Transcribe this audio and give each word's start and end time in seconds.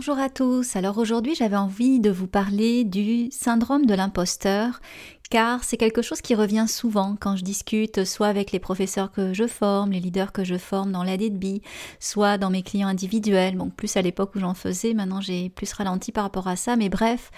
Bonjour 0.00 0.18
à 0.18 0.30
tous. 0.30 0.76
Alors 0.76 0.96
aujourd'hui, 0.96 1.34
j'avais 1.34 1.58
envie 1.58 2.00
de 2.00 2.08
vous 2.08 2.26
parler 2.26 2.84
du 2.84 3.30
syndrome 3.30 3.84
de 3.84 3.92
l'imposteur 3.92 4.80
car 5.30 5.62
c'est 5.62 5.76
quelque 5.76 6.02
chose 6.02 6.20
qui 6.20 6.34
revient 6.34 6.66
souvent 6.68 7.16
quand 7.18 7.36
je 7.36 7.44
discute 7.44 8.04
soit 8.04 8.26
avec 8.26 8.50
les 8.50 8.58
professeurs 8.58 9.12
que 9.12 9.32
je 9.32 9.46
forme, 9.46 9.92
les 9.92 10.00
leaders 10.00 10.32
que 10.32 10.42
je 10.42 10.58
forme 10.58 10.90
dans 10.90 11.04
l'ADB, 11.04 11.62
soit 12.00 12.36
dans 12.36 12.50
mes 12.50 12.62
clients 12.62 12.88
individuels, 12.88 13.56
bon 13.56 13.70
plus 13.70 13.96
à 13.96 14.02
l'époque 14.02 14.32
où 14.34 14.40
j'en 14.40 14.54
faisais, 14.54 14.92
maintenant 14.92 15.20
j'ai 15.20 15.48
plus 15.48 15.72
ralenti 15.72 16.10
par 16.10 16.24
rapport 16.24 16.48
à 16.48 16.56
ça, 16.56 16.74
mais 16.74 16.88
bref, 16.88 17.30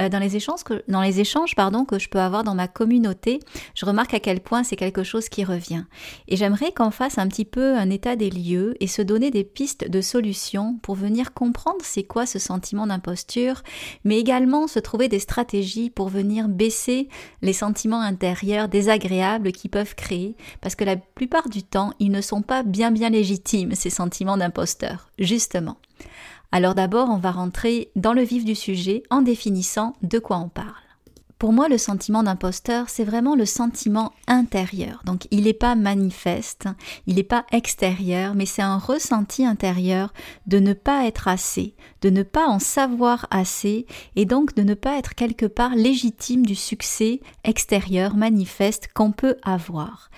euh, 0.00 0.08
dans 0.08 0.20
les 0.20 0.36
échanges 0.36 0.62
que, 0.62 0.84
dans 0.86 1.02
les 1.02 1.18
échanges 1.18 1.56
pardon, 1.56 1.84
que 1.84 1.98
je 1.98 2.08
peux 2.08 2.20
avoir 2.20 2.44
dans 2.44 2.54
ma 2.54 2.68
communauté, 2.68 3.40
je 3.74 3.84
remarque 3.84 4.14
à 4.14 4.20
quel 4.20 4.40
point 4.40 4.62
c'est 4.62 4.76
quelque 4.76 5.02
chose 5.02 5.28
qui 5.28 5.42
revient. 5.42 5.84
Et 6.28 6.36
j'aimerais 6.36 6.70
qu'on 6.70 6.92
fasse 6.92 7.18
un 7.18 7.26
petit 7.26 7.44
peu 7.44 7.76
un 7.76 7.90
état 7.90 8.14
des 8.14 8.30
lieux 8.30 8.76
et 8.78 8.86
se 8.86 9.02
donner 9.02 9.32
des 9.32 9.44
pistes 9.44 9.90
de 9.90 10.00
solutions 10.00 10.78
pour 10.82 10.94
venir 10.94 11.34
comprendre 11.34 11.80
c'est 11.82 12.04
quoi 12.04 12.26
ce 12.26 12.38
sentiment 12.38 12.86
d'imposture, 12.86 13.64
mais 14.04 14.20
également 14.20 14.68
se 14.68 14.78
trouver 14.78 15.08
des 15.08 15.18
stratégies 15.18 15.90
pour 15.90 16.08
venir 16.08 16.48
baisser 16.48 17.08
les 17.42 17.52
sentiments 17.52 18.00
intérieurs 18.00 18.68
désagréables 18.68 19.52
qu'ils 19.52 19.70
peuvent 19.70 19.94
créer, 19.94 20.36
parce 20.60 20.74
que 20.74 20.84
la 20.84 20.96
plupart 20.96 21.48
du 21.48 21.62
temps, 21.62 21.92
ils 21.98 22.10
ne 22.10 22.20
sont 22.20 22.42
pas 22.42 22.62
bien 22.62 22.90
bien 22.90 23.10
légitimes, 23.10 23.74
ces 23.74 23.90
sentiments 23.90 24.36
d'imposteur, 24.36 25.10
justement. 25.18 25.76
Alors 26.52 26.74
d'abord, 26.74 27.08
on 27.10 27.18
va 27.18 27.30
rentrer 27.30 27.90
dans 27.96 28.12
le 28.12 28.22
vif 28.22 28.44
du 28.44 28.54
sujet 28.54 29.02
en 29.10 29.22
définissant 29.22 29.94
de 30.02 30.18
quoi 30.18 30.38
on 30.38 30.48
parle. 30.48 30.89
Pour 31.40 31.54
moi, 31.54 31.70
le 31.70 31.78
sentiment 31.78 32.22
d'imposteur, 32.22 32.90
c'est 32.90 33.02
vraiment 33.02 33.34
le 33.34 33.46
sentiment 33.46 34.12
intérieur. 34.26 35.00
Donc, 35.06 35.26
il 35.30 35.44
n'est 35.44 35.54
pas 35.54 35.74
manifeste, 35.74 36.68
il 37.06 37.14
n'est 37.14 37.22
pas 37.22 37.46
extérieur, 37.50 38.34
mais 38.34 38.44
c'est 38.44 38.60
un 38.60 38.76
ressenti 38.76 39.46
intérieur 39.46 40.12
de 40.46 40.58
ne 40.58 40.74
pas 40.74 41.06
être 41.06 41.28
assez, 41.28 41.74
de 42.02 42.10
ne 42.10 42.24
pas 42.24 42.46
en 42.46 42.58
savoir 42.58 43.26
assez, 43.30 43.86
et 44.16 44.26
donc 44.26 44.54
de 44.54 44.62
ne 44.62 44.74
pas 44.74 44.98
être 44.98 45.14
quelque 45.14 45.46
part 45.46 45.74
légitime 45.74 46.44
du 46.44 46.54
succès 46.54 47.22
extérieur 47.42 48.16
manifeste 48.16 48.90
qu'on 48.92 49.10
peut 49.10 49.36
avoir. 49.42 50.10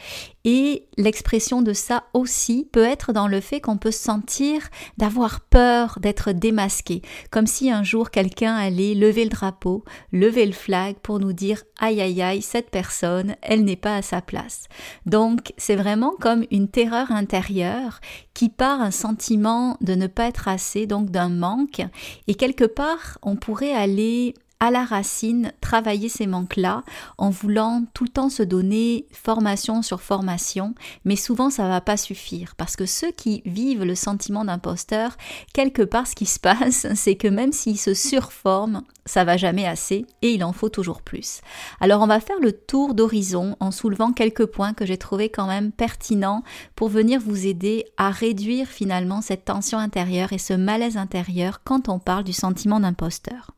Et 0.44 0.88
l'expression 0.96 1.62
de 1.62 1.72
ça 1.72 2.04
aussi 2.14 2.68
peut 2.72 2.84
être 2.84 3.12
dans 3.12 3.28
le 3.28 3.40
fait 3.40 3.60
qu'on 3.60 3.76
peut 3.76 3.92
sentir 3.92 4.68
d'avoir 4.96 5.40
peur 5.40 5.98
d'être 6.00 6.32
démasqué, 6.32 7.02
comme 7.30 7.46
si 7.46 7.70
un 7.70 7.84
jour 7.84 8.10
quelqu'un 8.10 8.54
allait 8.54 8.94
lever 8.94 9.24
le 9.24 9.30
drapeau, 9.30 9.84
lever 10.10 10.46
le 10.46 10.52
flag 10.52 10.96
pour 11.02 11.20
nous 11.20 11.32
dire 11.32 11.62
aïe 11.78 12.00
aïe 12.00 12.22
aïe, 12.22 12.42
cette 12.42 12.70
personne, 12.70 13.36
elle 13.42 13.64
n'est 13.64 13.76
pas 13.76 13.96
à 13.96 14.02
sa 14.02 14.20
place. 14.20 14.64
Donc 15.06 15.52
c'est 15.58 15.76
vraiment 15.76 16.14
comme 16.20 16.44
une 16.50 16.68
terreur 16.68 17.12
intérieure 17.12 18.00
qui 18.34 18.48
part 18.48 18.80
un 18.80 18.90
sentiment 18.90 19.76
de 19.80 19.94
ne 19.94 20.08
pas 20.08 20.26
être 20.26 20.48
assez, 20.48 20.86
donc 20.86 21.10
d'un 21.10 21.28
manque, 21.28 21.82
et 22.26 22.34
quelque 22.34 22.64
part 22.64 23.18
on 23.22 23.36
pourrait 23.36 23.74
aller 23.74 24.34
à 24.62 24.70
la 24.70 24.84
racine 24.84 25.52
travailler 25.60 26.08
ces 26.08 26.28
manques-là 26.28 26.84
en 27.18 27.30
voulant 27.30 27.82
tout 27.94 28.04
le 28.04 28.10
temps 28.10 28.28
se 28.28 28.44
donner 28.44 29.08
formation 29.10 29.82
sur 29.82 30.00
formation, 30.00 30.76
mais 31.04 31.16
souvent 31.16 31.50
ça 31.50 31.66
va 31.66 31.80
pas 31.80 31.96
suffire 31.96 32.54
parce 32.56 32.76
que 32.76 32.86
ceux 32.86 33.10
qui 33.10 33.42
vivent 33.44 33.82
le 33.82 33.96
sentiment 33.96 34.44
d'imposteur, 34.44 35.16
quelque 35.52 35.82
part 35.82 36.06
ce 36.06 36.14
qui 36.14 36.26
se 36.26 36.38
passe, 36.38 36.86
c'est 36.94 37.16
que 37.16 37.26
même 37.26 37.50
s'ils 37.50 37.80
se 37.80 37.92
surforment, 37.92 38.82
ça 39.04 39.24
va 39.24 39.36
jamais 39.36 39.66
assez 39.66 40.06
et 40.22 40.30
il 40.30 40.44
en 40.44 40.52
faut 40.52 40.68
toujours 40.68 41.02
plus. 41.02 41.40
Alors 41.80 42.00
on 42.00 42.06
va 42.06 42.20
faire 42.20 42.38
le 42.38 42.52
tour 42.52 42.94
d'horizon 42.94 43.56
en 43.58 43.72
soulevant 43.72 44.12
quelques 44.12 44.46
points 44.46 44.74
que 44.74 44.86
j'ai 44.86 44.96
trouvé 44.96 45.28
quand 45.28 45.48
même 45.48 45.72
pertinents 45.72 46.44
pour 46.76 46.88
venir 46.88 47.20
vous 47.20 47.48
aider 47.48 47.84
à 47.96 48.10
réduire 48.10 48.68
finalement 48.68 49.22
cette 49.22 49.44
tension 49.44 49.78
intérieure 49.78 50.32
et 50.32 50.38
ce 50.38 50.54
malaise 50.54 50.98
intérieur 50.98 51.62
quand 51.64 51.88
on 51.88 51.98
parle 51.98 52.22
du 52.22 52.32
sentiment 52.32 52.78
d'imposteur. 52.78 53.50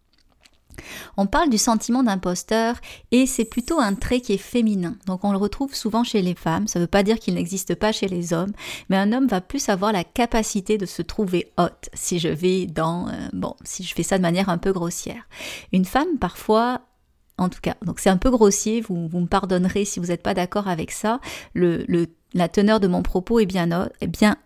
On 1.17 1.27
parle 1.27 1.51
du 1.51 1.59
sentiment 1.59 2.03
d'imposteur 2.03 2.77
et 3.11 3.27
c'est 3.27 3.45
plutôt 3.45 3.79
un 3.81 3.95
trait 3.95 4.21
qui 4.21 4.33
est 4.33 4.39
féminin. 4.39 4.97
Donc 5.07 5.25
on 5.25 5.33
le 5.33 5.39
retrouve 5.39 5.75
souvent 5.75 6.05
chez 6.05 6.23
les 6.23 6.35
femmes. 6.35 6.67
Ça 6.69 6.79
ne 6.79 6.85
veut 6.85 6.89
pas 6.89 7.03
dire 7.03 7.19
qu'il 7.19 7.35
n'existe 7.35 7.75
pas 7.75 7.93
chez 7.93 8.09
les 8.09 8.33
hommes, 8.33 8.53
mais 8.89 8.97
un 8.97 9.13
homme 9.13 9.27
va 9.27 9.41
plus 9.41 9.69
avoir 9.69 9.93
la 9.93 10.05
capacité 10.05 10.79
de 10.79 10.87
se 10.87 11.03
trouver 11.03 11.53
haute 11.59 11.89
si 11.95 12.19
je 12.19 12.29
vais 12.29 12.67
dans... 12.67 13.09
Euh, 13.09 13.29
bon, 13.33 13.55
si 13.65 13.83
je 13.83 13.95
fais 13.95 14.03
ça 14.03 14.19
de 14.19 14.23
manière 14.23 14.49
un 14.49 14.59
peu 14.59 14.73
grossière. 14.73 15.29
Une 15.73 15.85
femme 15.85 16.19
parfois 16.19 16.81
en 17.37 17.49
tout 17.49 17.61
cas. 17.61 17.75
Donc 17.83 17.99
c'est 17.99 18.11
un 18.11 18.17
peu 18.17 18.31
grossier, 18.31 18.81
vous, 18.81 19.09
me 19.13 19.27
pardonnerez 19.27 19.85
si 19.85 20.01
vous 20.01 20.07
n'êtes 20.07 20.23
pas 20.23 20.35
d'accord 20.35 20.69
avec 20.69 20.91
ça. 20.91 21.21
Le 21.53 22.07
la 22.35 22.49
teneur 22.49 22.81
de 22.81 22.89
mon 22.89 23.03
propos 23.03 23.41
est 23.41 23.47
bien, 23.47 23.69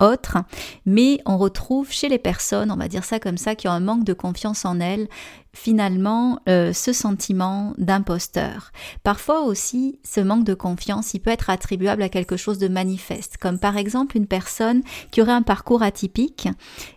autre, 0.00 0.38
mais 0.87 1.21
on 1.26 1.38
retrouve 1.38 1.91
chez 1.91 2.09
les 2.09 2.19
personnes, 2.19 2.71
on 2.71 2.76
va 2.76 2.88
dire 2.88 3.04
ça 3.04 3.19
comme 3.19 3.38
ça, 3.38 3.54
qui 3.54 3.66
ont 3.66 3.72
un 3.72 3.81
manque 3.81 4.04
de 4.04 4.12
confiance 4.12 4.65
en 4.65 4.78
elles, 4.78 5.09
finalement 5.54 6.41
euh, 6.49 6.72
ce 6.72 6.93
sentiment 6.93 7.75
d'imposteur. 7.78 8.71
Parfois 9.03 9.43
aussi, 9.43 9.99
ce 10.04 10.21
manque 10.21 10.44
de 10.44 10.54
confiance, 10.54 11.15
il 11.15 11.21
peut 11.21 11.31
être 11.31 11.50
attribuable 11.50 12.03
à 12.03 12.09
quelque 12.09 12.37
chose 12.37 12.59
de 12.59 12.69
manifeste, 12.69 13.38
comme 13.38 13.59
par 13.59 13.76
exemple 13.76 14.16
une 14.16 14.26
personne 14.26 14.82
qui 15.10 15.20
aurait 15.22 15.32
un 15.32 15.43
parcours 15.43 15.82
atypique 15.82 16.49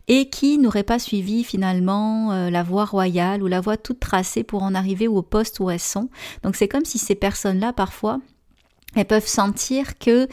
et 0.08 0.30
qui 0.30 0.58
n'aurait 0.58 0.84
pas 0.84 1.00
suivi 1.00 1.44
finalement 1.44 2.34
euh, 2.34 2.50
la 2.50 2.64
voie 2.64 2.86
royale 2.86 3.42
ou 3.42 3.48
la 3.48 3.62
voie 3.62 3.78
toute 3.78 4.00
tracée 4.00 4.44
pour 4.44 4.64
en 4.64 4.76
arriver 4.76 5.08
au 5.08 5.22
poste 5.22 5.60
où 5.60 5.70
elles 5.70 5.80
sont. 5.80 6.10
Donc 6.44 6.56
c'est 6.56 6.68
comme 6.68 6.86
si 6.86 6.98
ces 6.98 7.16
personnes-là, 7.16 7.74
parfois, 7.74 8.20
elles 8.96 9.06
peuvent 9.06 9.28
sentir 9.28 9.98
que 9.98 10.28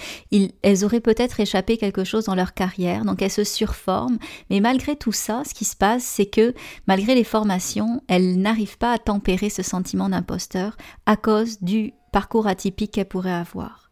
elles 0.62 0.84
auraient 0.84 1.00
peut-être 1.00 1.40
échappé 1.40 1.76
quelque 1.76 2.04
chose 2.04 2.24
dans 2.24 2.34
leur 2.34 2.54
carrière, 2.54 3.04
donc 3.04 3.22
elles 3.22 3.30
se 3.30 3.44
surforment. 3.44 4.18
Mais 4.50 4.60
malgré 4.60 4.96
tout 4.96 5.12
ça, 5.12 5.42
ce 5.46 5.54
qui 5.54 5.64
se 5.64 5.76
passe, 5.76 6.02
c'est 6.02 6.26
que 6.26 6.54
malgré 6.86 7.14
les 7.14 7.24
formations, 7.24 8.02
elles 8.08 8.38
n'arrivent 8.38 8.78
pas 8.78 8.92
à 8.92 8.98
tempérer 8.98 9.50
ce 9.50 9.62
sentiment 9.62 10.08
d'imposteur 10.08 10.76
à 11.06 11.16
cause 11.16 11.60
du 11.62 11.92
parcours 12.12 12.46
atypique 12.46 12.92
qu'elles 12.92 13.08
pourraient 13.08 13.30
avoir. 13.30 13.90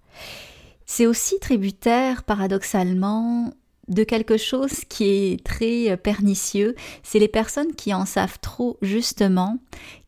C'est 0.85 1.07
aussi 1.07 1.39
tributaire, 1.41 2.23
paradoxalement, 2.23 3.53
de 3.89 4.03
quelque 4.03 4.37
chose 4.37 4.85
qui 4.89 5.05
est 5.05 5.45
très 5.45 5.97
pernicieux, 5.97 6.75
c'est 7.03 7.19
les 7.19 7.29
personnes 7.29 7.75
qui 7.75 7.95
en 7.95 8.05
savent 8.05 8.39
trop 8.41 8.79
justement, 8.83 9.59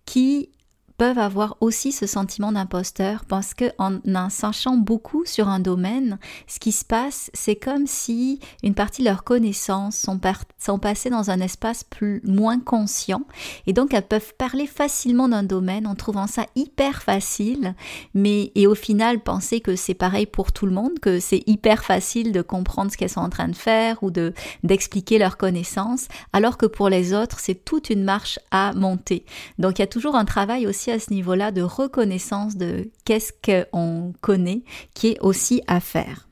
qui 0.04 0.50
peuvent 0.98 1.18
avoir 1.18 1.56
aussi 1.60 1.92
ce 1.92 2.06
sentiment 2.06 2.50
d'imposteur 2.50 3.24
parce 3.24 3.54
que 3.54 3.66
en 3.78 3.98
en 4.14 4.30
sachant 4.30 4.76
beaucoup 4.76 5.24
sur 5.24 5.48
un 5.48 5.60
domaine, 5.60 6.18
ce 6.48 6.58
qui 6.58 6.72
se 6.72 6.84
passe, 6.84 7.30
c'est 7.34 7.54
comme 7.54 7.86
si 7.86 8.40
une 8.64 8.74
partie 8.74 9.02
de 9.02 9.08
leurs 9.08 9.22
connaissances 9.22 9.96
sont, 9.96 10.20
sont 10.58 10.78
passées 10.80 11.08
dans 11.08 11.30
un 11.30 11.38
espace 11.40 11.84
plus 11.84 12.20
moins 12.24 12.58
conscient 12.58 13.22
et 13.66 13.72
donc 13.72 13.94
elles 13.94 14.06
peuvent 14.06 14.34
parler 14.36 14.66
facilement 14.66 15.28
d'un 15.28 15.44
domaine 15.44 15.86
en 15.86 15.94
trouvant 15.94 16.26
ça 16.26 16.46
hyper 16.56 17.00
facile, 17.00 17.74
mais 18.12 18.50
et 18.56 18.66
au 18.66 18.74
final 18.74 19.20
penser 19.20 19.60
que 19.60 19.76
c'est 19.76 19.94
pareil 19.94 20.26
pour 20.26 20.50
tout 20.50 20.66
le 20.66 20.72
monde, 20.72 20.98
que 20.98 21.20
c'est 21.20 21.44
hyper 21.46 21.84
facile 21.84 22.32
de 22.32 22.42
comprendre 22.42 22.90
ce 22.90 22.96
qu'elles 22.96 23.08
sont 23.08 23.20
en 23.20 23.30
train 23.30 23.48
de 23.48 23.56
faire 23.56 24.02
ou 24.02 24.10
de 24.10 24.34
d'expliquer 24.64 25.18
leurs 25.18 25.36
connaissances, 25.36 26.08
alors 26.32 26.58
que 26.58 26.66
pour 26.66 26.88
les 26.88 27.14
autres 27.14 27.38
c'est 27.38 27.64
toute 27.64 27.88
une 27.88 28.02
marche 28.02 28.40
à 28.50 28.72
monter. 28.74 29.24
Donc 29.60 29.78
il 29.78 29.82
y 29.82 29.84
a 29.84 29.86
toujours 29.86 30.16
un 30.16 30.24
travail 30.24 30.66
aussi 30.66 30.87
ce 30.98 31.12
niveau-là 31.12 31.52
de 31.52 31.62
reconnaissance 31.62 32.56
de 32.56 32.90
qu'est-ce 33.04 33.32
qu'on 33.44 34.12
connaît 34.20 34.62
qui 34.94 35.08
est 35.08 35.20
aussi 35.20 35.62
à 35.66 35.80
faire. 35.80 36.28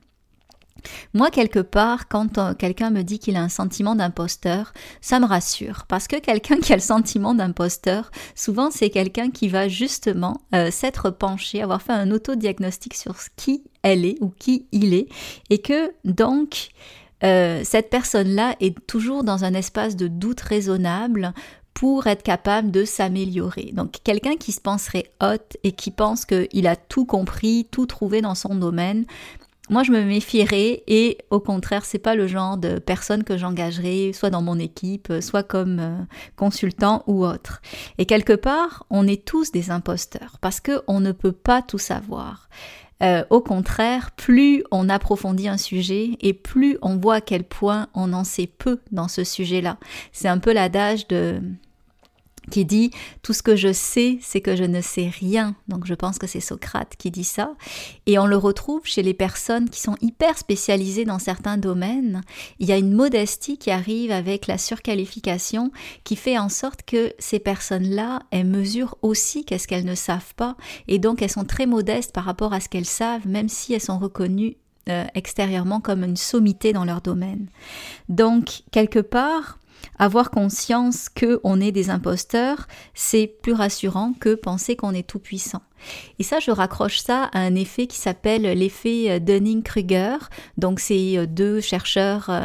Moi, 1.13 1.29
quelque 1.31 1.59
part, 1.59 2.07
quand 2.07 2.37
euh, 2.37 2.53
quelqu'un 2.53 2.89
me 2.89 3.01
dit 3.01 3.19
qu'il 3.19 3.35
a 3.35 3.41
un 3.41 3.49
sentiment 3.49 3.95
d'imposteur, 3.95 4.73
ça 5.01 5.19
me 5.19 5.25
rassure. 5.25 5.85
Parce 5.87 6.07
que 6.07 6.17
quelqu'un 6.17 6.57
qui 6.59 6.73
a 6.73 6.75
le 6.75 6.81
sentiment 6.81 7.33
d'imposteur, 7.33 8.11
souvent 8.35 8.71
c'est 8.71 8.89
quelqu'un 8.89 9.29
qui 9.29 9.47
va 9.47 9.67
justement 9.67 10.41
euh, 10.55 10.71
s'être 10.71 11.09
penché, 11.09 11.61
avoir 11.61 11.81
fait 11.81 11.93
un 11.93 12.11
autodiagnostic 12.11 12.93
sur 12.93 13.15
qui 13.35 13.63
elle 13.83 14.05
est 14.05 14.17
ou 14.21 14.29
qui 14.29 14.67
il 14.71 14.93
est, 14.93 15.07
et 15.49 15.59
que 15.59 15.91
donc 16.03 16.69
euh, 17.23 17.61
cette 17.63 17.89
personne-là 17.89 18.55
est 18.59 18.85
toujours 18.85 19.23
dans 19.23 19.43
un 19.43 19.53
espace 19.53 19.95
de 19.95 20.07
doute 20.07 20.41
raisonnable 20.41 21.33
pour 21.77 22.07
être 22.07 22.23
capable 22.23 22.71
de 22.71 22.85
s'améliorer. 22.85 23.69
Donc 23.71 23.97
quelqu'un 24.03 24.35
qui 24.35 24.51
se 24.51 24.59
penserait 24.59 25.11
hot 25.21 25.57
et 25.63 25.73
qui 25.73 25.91
pense 25.91 26.25
qu'il 26.25 26.65
a 26.65 26.75
tout 26.75 27.05
compris, 27.05 27.67
tout 27.69 27.85
trouvé 27.85 28.19
dans 28.19 28.33
son 28.33 28.55
domaine, 28.55 29.05
moi 29.69 29.83
je 29.83 29.91
me 29.91 30.01
méfierais 30.01 30.81
et 30.87 31.19
au 31.29 31.39
contraire 31.39 31.85
c'est 31.85 31.99
pas 31.99 32.15
le 32.15 32.25
genre 32.25 32.57
de 32.57 32.79
personne 32.79 33.23
que 33.23 33.37
j'engagerai 33.37 34.11
soit 34.11 34.31
dans 34.31 34.41
mon 34.41 34.57
équipe, 34.57 35.13
soit 35.21 35.43
comme 35.43 35.77
euh, 35.79 35.97
consultant 36.35 37.03
ou 37.05 37.23
autre. 37.23 37.61
Et 37.99 38.07
quelque 38.07 38.33
part 38.33 38.87
on 38.89 39.07
est 39.07 39.23
tous 39.23 39.51
des 39.51 39.69
imposteurs 39.69 40.39
parce 40.41 40.59
que 40.59 40.81
on 40.87 40.99
ne 40.99 41.11
peut 41.11 41.31
pas 41.31 41.61
tout 41.61 41.77
savoir. 41.77 42.49
Euh, 43.03 43.23
au 43.29 43.41
contraire, 43.41 44.09
plus 44.17 44.63
on 44.71 44.89
approfondit 44.89 45.47
un 45.47 45.57
sujet 45.57 46.17
et 46.21 46.33
plus 46.33 46.79
on 46.81 46.97
voit 46.97 47.15
à 47.15 47.21
quel 47.21 47.43
point 47.43 47.85
on 47.93 48.13
en 48.13 48.23
sait 48.23 48.47
peu 48.47 48.79
dans 48.91 49.07
ce 49.07 49.23
sujet-là. 49.23 49.77
C'est 50.11 50.27
un 50.27 50.39
peu 50.39 50.51
l'adage 50.51 51.07
de 51.07 51.39
qui 52.49 52.65
dit 52.65 52.91
tout 53.21 53.33
ce 53.33 53.43
que 53.43 53.55
je 53.55 53.73
sais, 53.73 54.17
c'est 54.21 54.41
que 54.41 54.55
je 54.55 54.63
ne 54.63 54.81
sais 54.81 55.09
rien. 55.19 55.55
Donc 55.67 55.85
je 55.85 55.93
pense 55.93 56.17
que 56.17 56.27
c'est 56.27 56.39
Socrate 56.39 56.95
qui 56.97 57.11
dit 57.11 57.23
ça. 57.23 57.53
Et 58.05 58.17
on 58.19 58.25
le 58.25 58.37
retrouve 58.37 58.81
chez 58.85 59.03
les 59.03 59.13
personnes 59.13 59.69
qui 59.69 59.81
sont 59.81 59.95
hyper 60.01 60.37
spécialisées 60.37 61.05
dans 61.05 61.19
certains 61.19 61.57
domaines. 61.57 62.21
Il 62.59 62.67
y 62.67 62.71
a 62.71 62.77
une 62.77 62.93
modestie 62.93 63.57
qui 63.57 63.71
arrive 63.71 64.11
avec 64.11 64.47
la 64.47 64.57
surqualification 64.57 65.71
qui 66.03 66.15
fait 66.15 66.37
en 66.37 66.49
sorte 66.49 66.83
que 66.83 67.13
ces 67.19 67.39
personnes-là, 67.39 68.21
elles 68.31 68.47
mesurent 68.47 68.97
aussi 69.01 69.45
qu'est-ce 69.45 69.67
qu'elles 69.67 69.85
ne 69.85 69.95
savent 69.95 70.35
pas. 70.35 70.55
Et 70.87 70.99
donc 70.99 71.21
elles 71.21 71.31
sont 71.31 71.45
très 71.45 71.65
modestes 71.65 72.13
par 72.13 72.25
rapport 72.25 72.53
à 72.53 72.59
ce 72.59 72.69
qu'elles 72.69 72.85
savent, 72.85 73.27
même 73.27 73.49
si 73.49 73.73
elles 73.73 73.81
sont 73.81 73.99
reconnues 73.99 74.57
euh, 74.89 75.05
extérieurement 75.15 75.81
comme 75.81 76.03
une 76.03 76.15
sommité 76.15 76.71
dans 76.71 76.85
leur 76.85 77.01
domaine. 77.01 77.47
Donc 78.07 78.61
quelque 78.71 78.99
part, 78.99 79.59
avoir 79.99 80.31
conscience 80.31 81.09
que 81.09 81.39
on 81.43 81.59
est 81.59 81.71
des 81.71 81.89
imposteurs, 81.89 82.67
c'est 82.93 83.27
plus 83.41 83.53
rassurant 83.53 84.13
que 84.19 84.35
penser 84.35 84.75
qu'on 84.75 84.93
est 84.93 85.07
tout 85.07 85.19
puissant. 85.19 85.61
Et 86.19 86.23
ça, 86.23 86.39
je 86.39 86.51
raccroche 86.51 86.99
ça 86.99 87.25
à 87.33 87.39
un 87.39 87.55
effet 87.55 87.87
qui 87.87 87.97
s'appelle 87.97 88.43
l'effet 88.43 89.11
euh, 89.11 89.19
Dunning-Kruger. 89.19 90.17
Donc, 90.57 90.79
c'est 90.79 91.17
euh, 91.17 91.25
deux 91.27 91.61
chercheurs, 91.61 92.27
euh, 92.29 92.41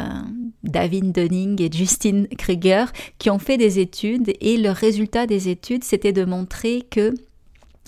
David 0.63 1.11
Dunning 1.11 1.61
et 1.61 1.71
Justin 1.71 2.25
Kruger, 2.37 2.85
qui 3.17 3.29
ont 3.29 3.39
fait 3.39 3.57
des 3.57 3.79
études 3.79 4.33
et 4.39 4.57
le 4.57 4.69
résultat 4.69 5.25
des 5.25 5.49
études, 5.49 5.83
c'était 5.83 6.13
de 6.13 6.25
montrer 6.25 6.83
que 6.89 7.13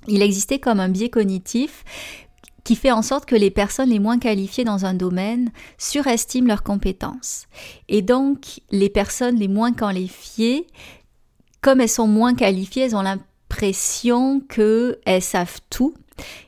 il 0.07 0.21
existait 0.21 0.59
comme 0.59 0.79
un 0.79 0.89
biais 0.89 1.09
cognitif 1.09 1.83
qui 2.65 2.75
fait 2.75 2.91
en 2.91 3.03
sorte 3.03 3.25
que 3.25 3.35
les 3.35 3.51
personnes 3.51 3.89
les 3.89 3.99
moins 3.99 4.19
qualifiées 4.19 4.65
dans 4.65 4.85
un 4.85 4.95
domaine 4.95 5.51
surestiment 5.77 6.47
leurs 6.47 6.63
compétences. 6.63 7.45
Et 7.87 8.01
donc, 8.01 8.59
les 8.71 8.89
personnes 8.89 9.37
les 9.37 9.47
moins 9.47 9.71
qualifiées, 9.71 10.67
comme 11.61 11.79
elles 11.79 11.87
sont 11.87 12.07
moins 12.07 12.33
qualifiées, 12.33 12.83
elles 12.83 12.95
ont 12.95 13.03
l'impression 13.03 14.41
qu'elles 14.41 15.21
savent 15.21 15.61
tout. 15.69 15.93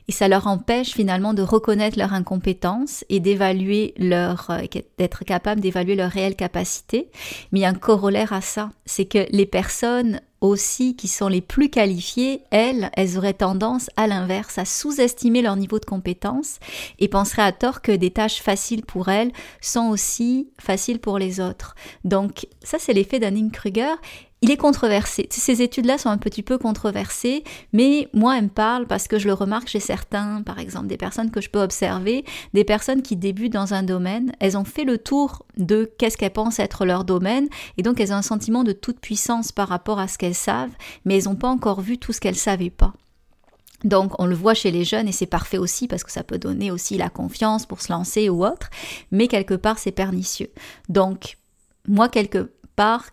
Et 0.08 0.12
ça 0.12 0.28
leur 0.28 0.46
empêche 0.46 0.92
finalement 0.92 1.34
de 1.34 1.42
reconnaître 1.42 1.98
leur 1.98 2.14
incompétence 2.14 3.04
et 3.10 3.20
d'évaluer 3.20 3.94
leur, 3.98 4.50
euh, 4.50 4.62
d'être 4.96 5.24
capable 5.24 5.60
d'évaluer 5.60 5.94
leur 5.94 6.10
réelle 6.10 6.36
capacité. 6.36 7.10
Mais 7.52 7.60
il 7.60 7.62
y 7.62 7.66
a 7.66 7.68
un 7.68 7.74
corollaire 7.74 8.32
à 8.32 8.40
ça, 8.40 8.70
c'est 8.86 9.04
que 9.04 9.26
les 9.30 9.46
personnes 9.46 10.20
aussi 10.40 10.96
qui 10.96 11.08
sont 11.08 11.28
les 11.28 11.40
plus 11.40 11.68
qualifiées, 11.68 12.42
elles, 12.50 12.90
elles 12.94 13.18
auraient 13.18 13.34
tendance 13.34 13.90
à 13.96 14.06
l'inverse, 14.06 14.58
à 14.58 14.64
sous-estimer 14.64 15.42
leur 15.42 15.56
niveau 15.56 15.78
de 15.78 15.84
compétence 15.84 16.58
et 16.98 17.08
penseraient 17.08 17.42
à 17.42 17.52
tort 17.52 17.82
que 17.82 17.92
des 17.92 18.10
tâches 18.10 18.40
faciles 18.40 18.84
pour 18.84 19.08
elles 19.08 19.32
sont 19.60 19.88
aussi 19.88 20.50
faciles 20.58 21.00
pour 21.00 21.18
les 21.18 21.40
autres. 21.40 21.74
Donc 22.04 22.46
ça 22.62 22.78
c'est 22.78 22.92
l'effet 22.92 23.18
Dunning-Kruger 23.18 23.94
il 24.40 24.50
est 24.50 24.56
controversé. 24.56 25.28
Ces 25.30 25.62
études-là 25.62 25.98
sont 25.98 26.10
un 26.10 26.18
petit 26.18 26.42
peu 26.42 26.58
controversées, 26.58 27.42
mais 27.72 28.08
moi, 28.12 28.36
elles 28.38 28.44
me 28.44 28.48
parlent 28.48 28.86
parce 28.86 29.08
que 29.08 29.18
je 29.18 29.26
le 29.26 29.34
remarque 29.34 29.68
chez 29.68 29.80
certains, 29.80 30.42
par 30.42 30.58
exemple, 30.58 30.86
des 30.86 30.96
personnes 30.96 31.30
que 31.30 31.40
je 31.40 31.50
peux 31.50 31.60
observer, 31.60 32.24
des 32.54 32.64
personnes 32.64 33.02
qui 33.02 33.16
débutent 33.16 33.52
dans 33.52 33.74
un 33.74 33.82
domaine, 33.82 34.32
elles 34.38 34.56
ont 34.56 34.64
fait 34.64 34.84
le 34.84 34.98
tour 34.98 35.44
de 35.56 35.90
qu'est-ce 35.98 36.16
qu'elles 36.16 36.32
pensent 36.32 36.60
être 36.60 36.84
leur 36.84 37.04
domaine, 37.04 37.48
et 37.76 37.82
donc 37.82 38.00
elles 38.00 38.12
ont 38.12 38.16
un 38.16 38.22
sentiment 38.22 38.62
de 38.62 38.72
toute 38.72 39.00
puissance 39.00 39.50
par 39.50 39.68
rapport 39.68 39.98
à 39.98 40.06
ce 40.06 40.18
qu'elles 40.18 40.34
savent, 40.34 40.74
mais 41.04 41.18
elles 41.18 41.24
n'ont 41.24 41.36
pas 41.36 41.48
encore 41.48 41.80
vu 41.80 41.98
tout 41.98 42.12
ce 42.12 42.20
qu'elles 42.20 42.36
savaient 42.36 42.70
pas. 42.70 42.94
Donc 43.84 44.20
on 44.20 44.26
le 44.26 44.34
voit 44.34 44.54
chez 44.54 44.70
les 44.70 44.84
jeunes 44.84 45.08
et 45.08 45.12
c'est 45.12 45.26
parfait 45.26 45.58
aussi 45.58 45.86
parce 45.86 46.02
que 46.02 46.10
ça 46.10 46.24
peut 46.24 46.38
donner 46.38 46.70
aussi 46.70 46.96
la 46.96 47.10
confiance 47.10 47.64
pour 47.64 47.80
se 47.80 47.92
lancer 47.92 48.28
ou 48.28 48.44
autre, 48.44 48.70
mais 49.12 49.28
quelque 49.28 49.54
part 49.54 49.78
c'est 49.78 49.92
pernicieux. 49.92 50.50
Donc 50.88 51.36
moi 51.86 52.08
quelque 52.08 52.50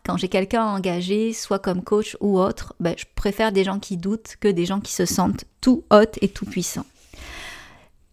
quand 0.06 0.18
j'ai 0.18 0.30
quelqu'un 0.30 0.66
engagé, 0.66 1.34
soit 1.34 1.60
comme 1.60 1.84
coach 1.84 2.18
ou 2.20 2.40
autre, 2.40 2.76
ben, 2.80 2.96
je 2.98 3.06
préfère 3.16 3.52
des 3.52 3.64
gens 3.64 3.80
qui 3.80 3.98
doutent 3.98 4.36
que 4.40 4.48
des 4.48 4.66
gens 4.66 4.80
qui 4.80 4.94
se 4.94 5.06
sentent 5.06 5.46
tout 5.62 5.84
hot 5.92 6.12
et 6.22 6.28
tout 6.28 6.46
puissants. 6.46 6.86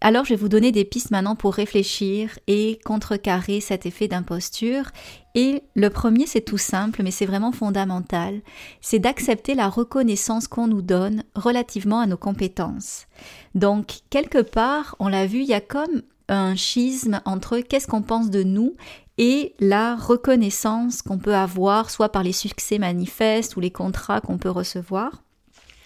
Alors 0.00 0.24
je 0.24 0.30
vais 0.30 0.40
vous 0.40 0.48
donner 0.48 0.72
des 0.72 0.84
pistes 0.84 1.12
maintenant 1.12 1.36
pour 1.36 1.54
réfléchir 1.54 2.36
et 2.48 2.80
contrecarrer 2.84 3.60
cet 3.60 3.86
effet 3.86 4.08
d'imposture. 4.08 4.90
Et 5.36 5.62
le 5.74 5.90
premier, 5.90 6.26
c'est 6.26 6.40
tout 6.40 6.58
simple, 6.58 7.02
mais 7.04 7.12
c'est 7.12 7.26
vraiment 7.26 7.52
fondamental, 7.52 8.40
c'est 8.80 8.98
d'accepter 8.98 9.54
la 9.54 9.68
reconnaissance 9.68 10.48
qu'on 10.48 10.66
nous 10.66 10.82
donne 10.82 11.22
relativement 11.36 12.00
à 12.00 12.06
nos 12.06 12.16
compétences. 12.16 13.06
Donc, 13.54 14.00
quelque 14.10 14.42
part, 14.42 14.96
on 14.98 15.06
l'a 15.06 15.26
vu, 15.26 15.42
il 15.42 15.48
y 15.48 15.54
a 15.54 15.60
comme 15.60 16.02
un 16.28 16.56
schisme 16.56 17.20
entre 17.24 17.58
qu'est-ce 17.58 17.86
qu'on 17.86 18.02
pense 18.02 18.30
de 18.30 18.42
nous 18.42 18.74
et 19.24 19.54
la 19.60 19.94
reconnaissance 19.94 21.00
qu'on 21.00 21.18
peut 21.18 21.36
avoir, 21.36 21.90
soit 21.90 22.08
par 22.08 22.24
les 22.24 22.32
succès 22.32 22.78
manifestes 22.78 23.54
ou 23.54 23.60
les 23.60 23.70
contrats 23.70 24.20
qu'on 24.20 24.36
peut 24.36 24.50
recevoir. 24.50 25.22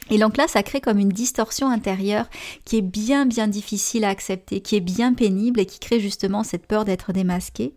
Et 0.08 0.16
donc 0.16 0.38
là, 0.38 0.48
ça 0.48 0.62
crée 0.62 0.80
comme 0.80 0.98
une 0.98 1.10
distorsion 1.10 1.68
intérieure 1.68 2.30
qui 2.64 2.78
est 2.78 2.82
bien 2.82 3.26
bien 3.26 3.46
difficile 3.46 4.06
à 4.06 4.08
accepter, 4.08 4.62
qui 4.62 4.76
est 4.76 4.80
bien 4.80 5.12
pénible 5.12 5.60
et 5.60 5.66
qui 5.66 5.80
crée 5.80 6.00
justement 6.00 6.44
cette 6.44 6.66
peur 6.66 6.86
d'être 6.86 7.12
démasqué. 7.12 7.74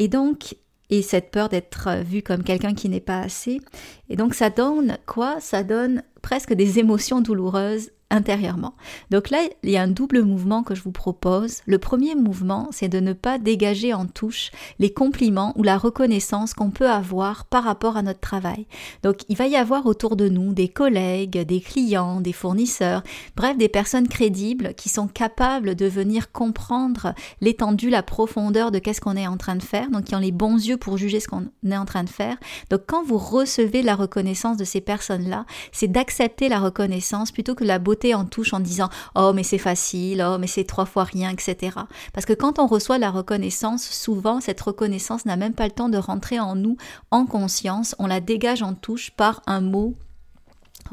Et 0.00 0.08
donc, 0.08 0.56
et 0.90 1.02
cette 1.02 1.30
peur 1.30 1.48
d'être 1.48 2.02
vu 2.02 2.22
comme 2.22 2.42
quelqu'un 2.42 2.74
qui 2.74 2.88
n'est 2.88 2.98
pas 2.98 3.20
assez. 3.20 3.60
Et 4.08 4.16
donc 4.16 4.34
ça 4.34 4.50
donne 4.50 4.98
quoi? 5.06 5.38
Ça 5.38 5.62
donne 5.62 6.02
presque 6.22 6.54
des 6.54 6.80
émotions 6.80 7.20
douloureuses 7.20 7.92
intérieurement. 8.10 8.74
Donc 9.10 9.28
là, 9.28 9.42
il 9.62 9.70
y 9.70 9.76
a 9.76 9.82
un 9.82 9.88
double 9.88 10.22
mouvement 10.22 10.62
que 10.62 10.74
je 10.74 10.82
vous 10.82 10.92
propose. 10.92 11.60
Le 11.66 11.78
premier 11.78 12.14
mouvement, 12.14 12.68
c'est 12.72 12.88
de 12.88 13.00
ne 13.00 13.12
pas 13.12 13.38
dégager 13.38 13.92
en 13.92 14.06
touche 14.06 14.50
les 14.78 14.90
compliments 14.92 15.52
ou 15.56 15.62
la 15.62 15.76
reconnaissance 15.76 16.54
qu'on 16.54 16.70
peut 16.70 16.88
avoir 16.88 17.44
par 17.44 17.64
rapport 17.64 17.96
à 17.96 18.02
notre 18.02 18.20
travail. 18.20 18.66
Donc 19.02 19.18
il 19.28 19.36
va 19.36 19.46
y 19.46 19.56
avoir 19.56 19.84
autour 19.86 20.16
de 20.16 20.28
nous 20.28 20.54
des 20.54 20.68
collègues, 20.68 21.38
des 21.38 21.60
clients, 21.60 22.20
des 22.20 22.32
fournisseurs, 22.32 23.02
bref, 23.36 23.58
des 23.58 23.68
personnes 23.68 24.08
crédibles 24.08 24.72
qui 24.74 24.88
sont 24.88 25.08
capables 25.08 25.74
de 25.74 25.86
venir 25.86 26.32
comprendre 26.32 27.14
l'étendue, 27.42 27.90
la 27.90 28.02
profondeur 28.02 28.70
de 28.70 28.78
qu'est-ce 28.78 29.02
qu'on 29.02 29.16
est 29.16 29.26
en 29.26 29.36
train 29.36 29.56
de 29.56 29.62
faire, 29.62 29.90
donc 29.90 30.04
qui 30.04 30.14
ont 30.14 30.20
les 30.20 30.32
bons 30.32 30.56
yeux 30.56 30.78
pour 30.78 30.96
juger 30.96 31.20
ce 31.20 31.28
qu'on 31.28 31.44
est 31.68 31.76
en 31.76 31.84
train 31.84 32.04
de 32.04 32.08
faire. 32.08 32.38
Donc 32.70 32.82
quand 32.86 33.04
vous 33.04 33.18
recevez 33.18 33.82
la 33.82 33.96
reconnaissance 33.96 34.56
de 34.56 34.64
ces 34.64 34.80
personnes-là, 34.80 35.44
c'est 35.72 35.88
d'accepter 35.88 36.48
la 36.48 36.58
reconnaissance 36.58 37.32
plutôt 37.32 37.54
que 37.54 37.64
la 37.64 37.78
beauté 37.78 37.97
en 38.14 38.24
touche 38.24 38.52
en 38.52 38.60
disant 38.60 38.88
oh 39.14 39.32
mais 39.34 39.42
c'est 39.42 39.58
facile, 39.58 40.24
oh 40.26 40.38
mais 40.38 40.46
c'est 40.46 40.64
trois 40.64 40.86
fois 40.86 41.04
rien, 41.04 41.30
etc. 41.30 41.76
Parce 42.12 42.26
que 42.26 42.32
quand 42.32 42.58
on 42.58 42.66
reçoit 42.66 42.98
la 42.98 43.10
reconnaissance, 43.10 43.84
souvent 43.84 44.40
cette 44.40 44.60
reconnaissance 44.60 45.24
n'a 45.24 45.36
même 45.36 45.54
pas 45.54 45.66
le 45.66 45.72
temps 45.72 45.88
de 45.88 45.98
rentrer 45.98 46.40
en 46.40 46.54
nous 46.54 46.76
en 47.10 47.26
conscience, 47.26 47.94
on 47.98 48.06
la 48.06 48.20
dégage 48.20 48.62
en 48.62 48.74
touche 48.74 49.10
par 49.10 49.42
un 49.46 49.60
mot 49.60 49.94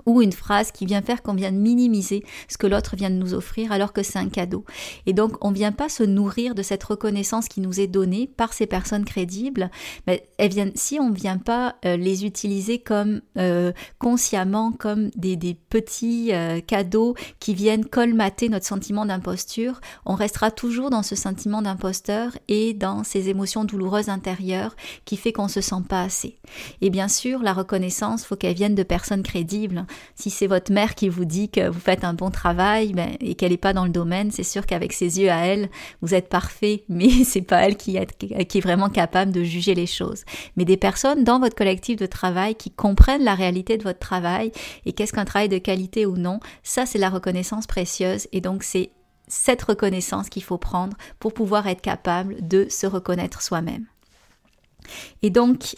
ou 0.06 0.22
une 0.22 0.32
phrase 0.32 0.72
qui 0.72 0.86
vient 0.86 1.02
faire 1.02 1.22
qu'on 1.22 1.34
vient 1.34 1.52
de 1.52 1.58
minimiser 1.58 2.24
ce 2.48 2.58
que 2.58 2.68
l'autre 2.68 2.96
vient 2.96 3.10
de 3.10 3.16
nous 3.16 3.34
offrir 3.34 3.72
alors 3.72 3.94
que 3.94 4.04
c'est 4.04 4.20
un 4.20 4.30
cadeau. 4.30 4.66
Et 5.06 5.14
donc 5.14 5.38
on 5.42 5.52
ne 5.52 5.56
vient 5.56 5.72
pas 5.72 5.90
se 5.90 6.04
nourrir 6.04 6.56
de 6.56 6.62
cette 6.62 6.84
reconnaissance 6.84 7.48
qui 7.48 7.62
nous 7.62 7.80
est 7.80 7.88
donnée 7.88 8.28
par 8.28 8.54
ces 8.54 8.68
personnes 8.68 9.06
crédibles, 9.06 9.70
mais 10.08 10.28
elles 10.38 10.52
viennent, 10.52 10.72
si 10.76 11.00
on 11.00 11.10
ne 11.10 11.16
vient 11.16 11.38
pas 11.38 11.76
euh, 11.86 11.98
les 11.98 12.26
utiliser 12.26 12.80
comme 12.80 13.22
euh, 13.38 13.72
consciemment 14.00 14.72
comme 14.72 15.10
des, 15.16 15.36
petits 15.70 16.34
euh, 16.34 16.62
cadeaux 16.62 17.16
qui 17.40 17.54
viennent 17.54 17.86
colmater 17.86 18.50
notre 18.50 18.66
sentiment 18.66 19.06
d'imposture, 19.06 19.82
on 20.06 20.16
restera 20.16 20.52
toujours 20.52 20.90
dans 20.90 21.04
ce 21.04 21.16
sentiment 21.16 21.62
d'imposteur 21.62 22.32
et 22.48 22.74
dans 22.74 23.04
ces 23.04 23.30
émotions 23.30 23.64
douloureuses 23.64 24.10
intérieures 24.10 24.76
qui 25.06 25.18
fait 25.18 25.34
qu'on 25.34 25.48
se 25.48 25.62
sent 25.62 25.84
pas 25.88 26.02
assez. 26.02 26.38
Et 26.82 26.90
bien 26.90 27.08
sûr, 27.08 27.42
la 27.42 27.54
reconnaissance, 27.54 28.26
faut 28.26 28.36
qu'elle 28.36 28.56
vienne 28.56 28.76
de 28.76 28.84
personnes 28.84 29.24
crédibles 29.24 29.85
si 30.16 30.30
c'est 30.30 30.48
votre 30.48 30.72
mère 30.72 30.96
qui 30.96 31.10
vous 31.10 31.26
dit 31.26 31.50
que 31.50 31.68
vous 31.68 31.80
faites 31.80 32.04
un 32.04 32.14
bon 32.14 32.32
travail 32.32 32.94
ben, 32.94 33.16
et 33.20 33.36
qu'elle 33.36 33.52
n'est 33.52 33.58
pas 33.58 33.74
dans 33.74 33.86
le 33.86 33.92
domaine, 33.92 34.32
c'est 34.32 34.44
sûr 34.44 34.66
qu'avec 34.66 34.94
ses 34.94 35.20
yeux 35.20 35.30
à 35.30 35.46
elle, 35.46 35.70
vous 36.02 36.14
êtes 36.14 36.30
parfait, 36.30 36.84
mais 36.90 37.10
c'est 37.24 37.42
pas 37.42 37.62
elle 37.62 37.78
qui 37.78 37.98
qui 38.18 38.58
est 38.58 38.62
vraiment 38.62 38.90
capable 38.90 39.32
de 39.32 39.44
juger 39.44 39.76
les 39.76 39.88
choses. 39.88 40.24
Mais 40.58 40.66
des 40.66 40.78
personnes 40.78 41.24
dans 41.24 41.40
votre 41.40 41.56
collectif 41.56 41.98
de 41.98 42.06
travail 42.06 42.56
qui 42.56 42.72
comprennent 42.72 43.24
la 43.24 43.36
réalité 43.36 43.78
de 43.78 43.84
votre 43.84 44.00
travail 44.00 44.52
et 44.86 44.94
qu'est-ce 44.94 45.14
qu'un 45.14 45.26
travail 45.26 45.50
de 45.50 45.58
qualité 45.58 46.06
ou 46.06 46.18
non, 46.18 46.40
ça 46.64 46.86
c'est 46.86 47.00
la 47.00 47.10
reconnaissance 47.10 47.68
précieuse 47.68 48.28
et 48.32 48.42
donc 48.42 48.64
c'est 48.64 48.92
cette 49.28 49.64
reconnaissance 49.64 50.30
qu'il 50.30 50.44
faut 50.44 50.58
prendre 50.58 50.96
pour 51.20 51.34
pouvoir 51.34 51.68
être 51.68 51.82
capable 51.82 52.48
de 52.48 52.68
se 52.70 52.86
reconnaître 52.86 53.42
soi-même. 53.42 53.86
Et 55.22 55.30
donc, 55.30 55.76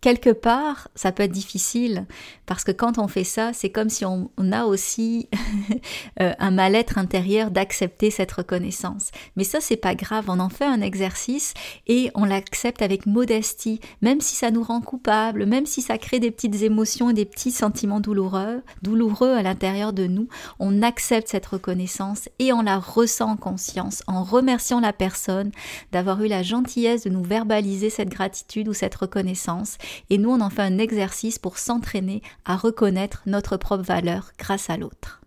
quelque 0.00 0.30
part, 0.30 0.88
ça 0.94 1.12
peut 1.12 1.24
être 1.24 1.32
difficile 1.32 2.06
parce 2.46 2.64
que 2.64 2.72
quand 2.72 2.98
on 2.98 3.08
fait 3.08 3.24
ça, 3.24 3.52
c'est 3.52 3.70
comme 3.70 3.90
si 3.90 4.04
on, 4.04 4.30
a 4.52 4.64
aussi 4.64 5.28
euh, 6.20 6.32
un 6.38 6.50
mal-être 6.50 6.98
intérieur 6.98 7.50
d'accepter 7.50 8.10
cette 8.10 8.32
reconnaissance. 8.32 9.10
Mais 9.36 9.44
ça, 9.44 9.60
c'est 9.60 9.76
pas 9.76 9.94
grave. 9.94 10.26
On 10.28 10.40
en 10.40 10.48
fait 10.48 10.64
un 10.64 10.80
exercice 10.80 11.52
et 11.86 12.10
on 12.14 12.24
l'accepte 12.24 12.80
avec 12.80 13.06
modestie, 13.06 13.80
même 14.00 14.20
si 14.20 14.34
ça 14.36 14.50
nous 14.50 14.62
rend 14.62 14.80
coupable, 14.80 15.44
même 15.46 15.66
si 15.66 15.82
ça 15.82 15.98
crée 15.98 16.20
des 16.20 16.30
petites 16.30 16.62
émotions 16.62 17.10
et 17.10 17.14
des 17.14 17.26
petits 17.26 17.50
sentiments 17.50 18.00
douloureux, 18.00 18.62
douloureux 18.82 19.32
à 19.32 19.42
l'intérieur 19.42 19.92
de 19.92 20.06
nous. 20.06 20.28
On 20.58 20.82
accepte 20.82 21.28
cette 21.28 21.46
reconnaissance 21.46 22.28
et 22.38 22.52
on 22.52 22.62
la 22.62 22.78
ressent 22.78 23.32
en 23.32 23.36
conscience 23.36 24.02
en 24.06 24.22
remerciant 24.22 24.80
la 24.80 24.92
personne 24.92 25.50
d'avoir 25.92 26.22
eu 26.22 26.28
la 26.28 26.42
gentillesse 26.42 27.04
de 27.04 27.10
nous 27.10 27.22
verbaliser 27.22 27.90
cette 27.90 28.08
gratitude 28.08 28.68
ou 28.68 28.72
cette 28.72 28.94
reconnaissance 28.94 29.76
et 30.10 30.18
nous 30.18 30.30
on 30.30 30.40
en 30.40 30.50
fait 30.50 30.62
un 30.62 30.78
exercice 30.78 31.38
pour 31.38 31.58
s'entraîner 31.58 32.22
à 32.44 32.56
reconnaître 32.56 33.22
notre 33.26 33.56
propre 33.56 33.84
valeur 33.84 34.32
grâce 34.38 34.70
à 34.70 34.76
l'autre. 34.76 35.20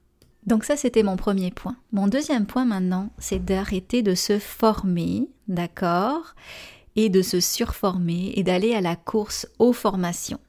Donc 0.45 0.63
ça 0.63 0.75
c'était 0.75 1.03
mon 1.03 1.17
premier 1.17 1.51
point. 1.51 1.75
Mon 1.91 2.07
deuxième 2.07 2.45
point 2.45 2.65
maintenant, 2.65 3.11
c'est 3.19 3.43
d'arrêter 3.43 4.01
de 4.01 4.15
se 4.15 4.39
former, 4.39 5.29
d'accord, 5.47 6.35
et 6.95 7.09
de 7.09 7.21
se 7.21 7.39
surformer 7.39 8.33
et 8.35 8.43
d'aller 8.43 8.73
à 8.73 8.81
la 8.81 8.95
course 8.95 9.47
aux 9.59 9.73
formations. 9.73 10.39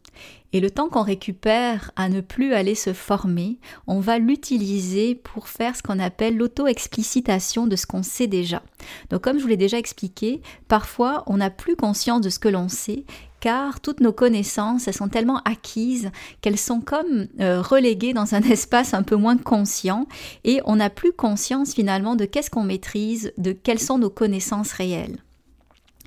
Et 0.54 0.60
le 0.60 0.70
temps 0.70 0.90
qu'on 0.90 1.02
récupère 1.02 1.90
à 1.96 2.10
ne 2.10 2.20
plus 2.20 2.52
aller 2.52 2.74
se 2.74 2.92
former, 2.92 3.58
on 3.86 4.00
va 4.00 4.18
l'utiliser 4.18 5.14
pour 5.14 5.48
faire 5.48 5.74
ce 5.76 5.82
qu'on 5.82 5.98
appelle 5.98 6.36
l'auto-explicitation 6.36 7.66
de 7.66 7.76
ce 7.76 7.86
qu'on 7.86 8.02
sait 8.02 8.26
déjà. 8.26 8.62
Donc 9.08 9.22
comme 9.22 9.38
je 9.38 9.42
vous 9.42 9.48
l'ai 9.48 9.56
déjà 9.56 9.78
expliqué, 9.78 10.42
parfois 10.68 11.22
on 11.26 11.38
n'a 11.38 11.48
plus 11.48 11.76
conscience 11.76 12.20
de 12.20 12.28
ce 12.28 12.38
que 12.38 12.48
l'on 12.48 12.68
sait 12.68 13.04
car 13.42 13.80
toutes 13.80 13.98
nos 13.98 14.12
connaissances, 14.12 14.86
elles 14.86 14.94
sont 14.94 15.08
tellement 15.08 15.42
acquises 15.44 16.12
qu'elles 16.40 16.58
sont 16.58 16.80
comme 16.80 17.26
euh, 17.40 17.60
reléguées 17.60 18.12
dans 18.12 18.36
un 18.36 18.40
espace 18.50 18.94
un 18.94 19.02
peu 19.02 19.16
moins 19.16 19.36
conscient 19.36 20.06
et 20.44 20.60
on 20.64 20.76
n'a 20.76 20.90
plus 20.90 21.12
conscience 21.12 21.74
finalement 21.74 22.14
de 22.14 22.24
qu'est-ce 22.24 22.50
qu'on 22.50 22.62
maîtrise, 22.62 23.32
de 23.38 23.50
quelles 23.50 23.80
sont 23.80 23.98
nos 23.98 24.10
connaissances 24.10 24.72
réelles. 24.72 25.18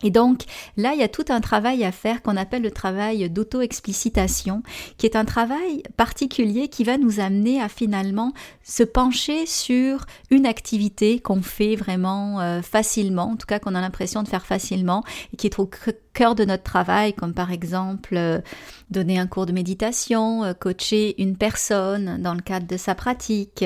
Et 0.04 0.12
donc 0.12 0.44
là, 0.78 0.94
il 0.94 1.00
y 1.00 1.04
a 1.04 1.08
tout 1.08 1.26
un 1.30 1.40
travail 1.40 1.84
à 1.84 1.92
faire 1.92 2.22
qu'on 2.22 2.36
appelle 2.36 2.62
le 2.62 2.72
travail 2.72 3.30
d'auto-explicitation, 3.30 4.62
qui 4.98 5.06
est 5.06 5.16
un 5.16 5.26
travail 5.26 5.84
particulier 5.96 6.68
qui 6.68 6.84
va 6.84 6.98
nous 6.98 7.20
amener 7.20 7.62
à 7.62 7.70
finalement 7.70 8.34
se 8.64 8.84
pencher 8.84 9.46
sur 9.46 10.06
une 10.32 10.46
activité 10.46 11.20
qu'on 11.20 11.42
fait 11.42 11.76
vraiment 11.76 12.42
euh, 12.42 12.62
facilement, 12.62 13.32
en 13.32 13.36
tout 13.38 13.48
cas 13.48 13.60
qu'on 13.60 13.76
a 13.76 13.82
l'impression 13.82 14.22
de 14.22 14.28
faire 14.28 14.46
facilement, 14.46 15.04
et 15.34 15.38
qui 15.38 15.48
est 15.48 15.60
au 15.60 15.70
cœur 16.14 16.36
de 16.36 16.44
notre 16.44 16.64
travail, 16.64 17.14
comme 17.14 17.34
par 17.34 17.52
exemple 17.52 18.16
euh, 18.18 18.42
donner 18.90 19.18
un 19.18 19.28
cours 19.28 19.46
de 19.46 19.54
méditation, 19.54 20.44
euh, 20.44 20.54
coacher 20.54 21.22
une 21.22 21.38
personne 21.38 22.22
dans 22.22 22.34
le 22.34 22.42
cadre 22.42 22.68
de 22.68 22.78
sa 22.78 22.96
pratique, 22.96 23.64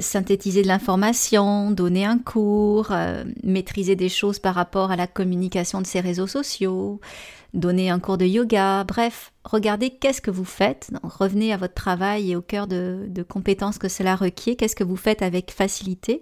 synthétiser 0.00 0.62
de 0.62 0.68
l'information, 0.68 1.70
donner 1.70 2.04
un 2.04 2.18
cours, 2.18 2.88
euh, 2.90 3.24
maîtriser 3.42 3.96
des 3.96 4.08
choses 4.08 4.38
par 4.38 4.54
rapport 4.54 4.90
à 4.90 4.96
la 4.96 5.06
communication 5.06 5.80
de 5.80 5.86
ses 5.86 6.00
réseaux 6.00 6.26
sociaux, 6.26 7.00
donner 7.54 7.90
un 7.90 8.00
cours 8.00 8.18
de 8.18 8.26
yoga, 8.26 8.84
bref, 8.84 9.32
regardez 9.44 9.90
qu'est-ce 9.90 10.20
que 10.20 10.30
vous 10.30 10.44
faites, 10.44 10.90
revenez 11.02 11.52
à 11.52 11.56
votre 11.56 11.74
travail 11.74 12.32
et 12.32 12.36
au 12.36 12.42
cœur 12.42 12.66
de, 12.66 13.08
compétences 13.28 13.78
que 13.78 13.88
cela 13.88 14.16
requiert, 14.16 14.56
qu'est-ce 14.56 14.76
que 14.76 14.84
vous 14.84 14.96
faites 14.96 15.22
avec 15.22 15.52
facilité? 15.52 16.20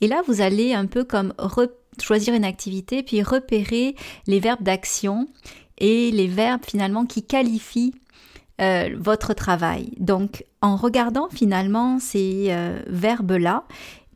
Et 0.00 0.08
là, 0.08 0.22
vous 0.26 0.40
allez 0.40 0.74
un 0.74 0.86
peu 0.86 1.04
comme 1.04 1.32
choisir 2.02 2.34
une 2.34 2.44
activité, 2.44 3.02
puis 3.02 3.22
repérer 3.22 3.94
les 4.26 4.40
verbes 4.40 4.62
d'action 4.62 5.28
et 5.78 6.10
les 6.10 6.26
verbes 6.26 6.64
finalement 6.66 7.06
qui 7.06 7.24
qualifient 7.24 7.94
euh, 8.60 8.90
votre 8.98 9.34
travail. 9.34 9.90
Donc, 9.98 10.44
en 10.64 10.76
regardant 10.76 11.28
finalement 11.28 11.98
ces 11.98 12.46
euh, 12.48 12.80
verbes-là, 12.86 13.64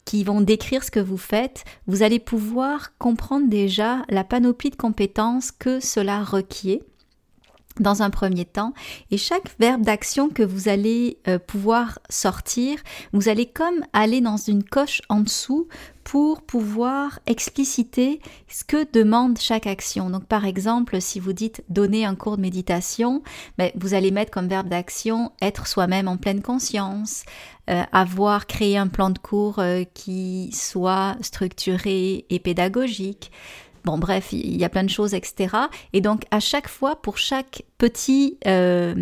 qui 0.06 0.24
vont 0.24 0.40
décrire 0.40 0.82
ce 0.82 0.90
que 0.90 0.98
vous 0.98 1.18
faites, 1.18 1.64
vous 1.86 2.02
allez 2.02 2.18
pouvoir 2.18 2.96
comprendre 2.96 3.48
déjà 3.48 3.98
la 4.08 4.24
panoplie 4.24 4.70
de 4.70 4.76
compétences 4.76 5.52
que 5.52 5.78
cela 5.80 6.24
requiert 6.24 6.80
dans 7.82 8.02
un 8.02 8.10
premier 8.10 8.44
temps 8.44 8.72
et 9.10 9.18
chaque 9.18 9.48
verbe 9.58 9.82
d'action 9.82 10.28
que 10.28 10.42
vous 10.42 10.68
allez 10.68 11.18
euh, 11.28 11.38
pouvoir 11.38 11.98
sortir, 12.08 12.78
vous 13.12 13.28
allez 13.28 13.46
comme 13.46 13.84
aller 13.92 14.20
dans 14.20 14.36
une 14.36 14.64
coche 14.64 15.02
en 15.08 15.20
dessous 15.20 15.68
pour 16.08 16.40
pouvoir 16.40 17.20
expliciter 17.26 18.20
ce 18.48 18.64
que 18.64 18.90
demande 18.92 19.38
chaque 19.38 19.66
action. 19.66 20.08
Donc 20.08 20.24
par 20.24 20.46
exemple, 20.46 21.02
si 21.02 21.20
vous 21.20 21.34
dites 21.34 21.62
donner 21.68 22.06
un 22.06 22.14
cours 22.14 22.38
de 22.38 22.42
méditation, 22.42 23.22
ben, 23.58 23.70
vous 23.74 23.92
allez 23.92 24.10
mettre 24.10 24.30
comme 24.30 24.48
verbe 24.48 24.68
d'action 24.68 25.32
être 25.42 25.66
soi-même 25.66 26.08
en 26.08 26.16
pleine 26.16 26.40
conscience, 26.40 27.24
euh, 27.68 27.82
avoir 27.92 28.46
créé 28.46 28.78
un 28.78 28.86
plan 28.86 29.10
de 29.10 29.18
cours 29.18 29.58
euh, 29.58 29.84
qui 29.92 30.50
soit 30.54 31.16
structuré 31.20 32.24
et 32.30 32.38
pédagogique. 32.38 33.30
Bon 33.88 33.96
bref, 33.96 34.34
il 34.34 34.54
y 34.58 34.64
a 34.64 34.68
plein 34.68 34.84
de 34.84 34.90
choses, 34.90 35.14
etc. 35.14 35.56
Et 35.94 36.02
donc 36.02 36.24
à 36.30 36.40
chaque 36.40 36.68
fois, 36.68 37.00
pour 37.00 37.16
chaque 37.16 37.62
petit, 37.78 38.38
euh, 38.46 38.94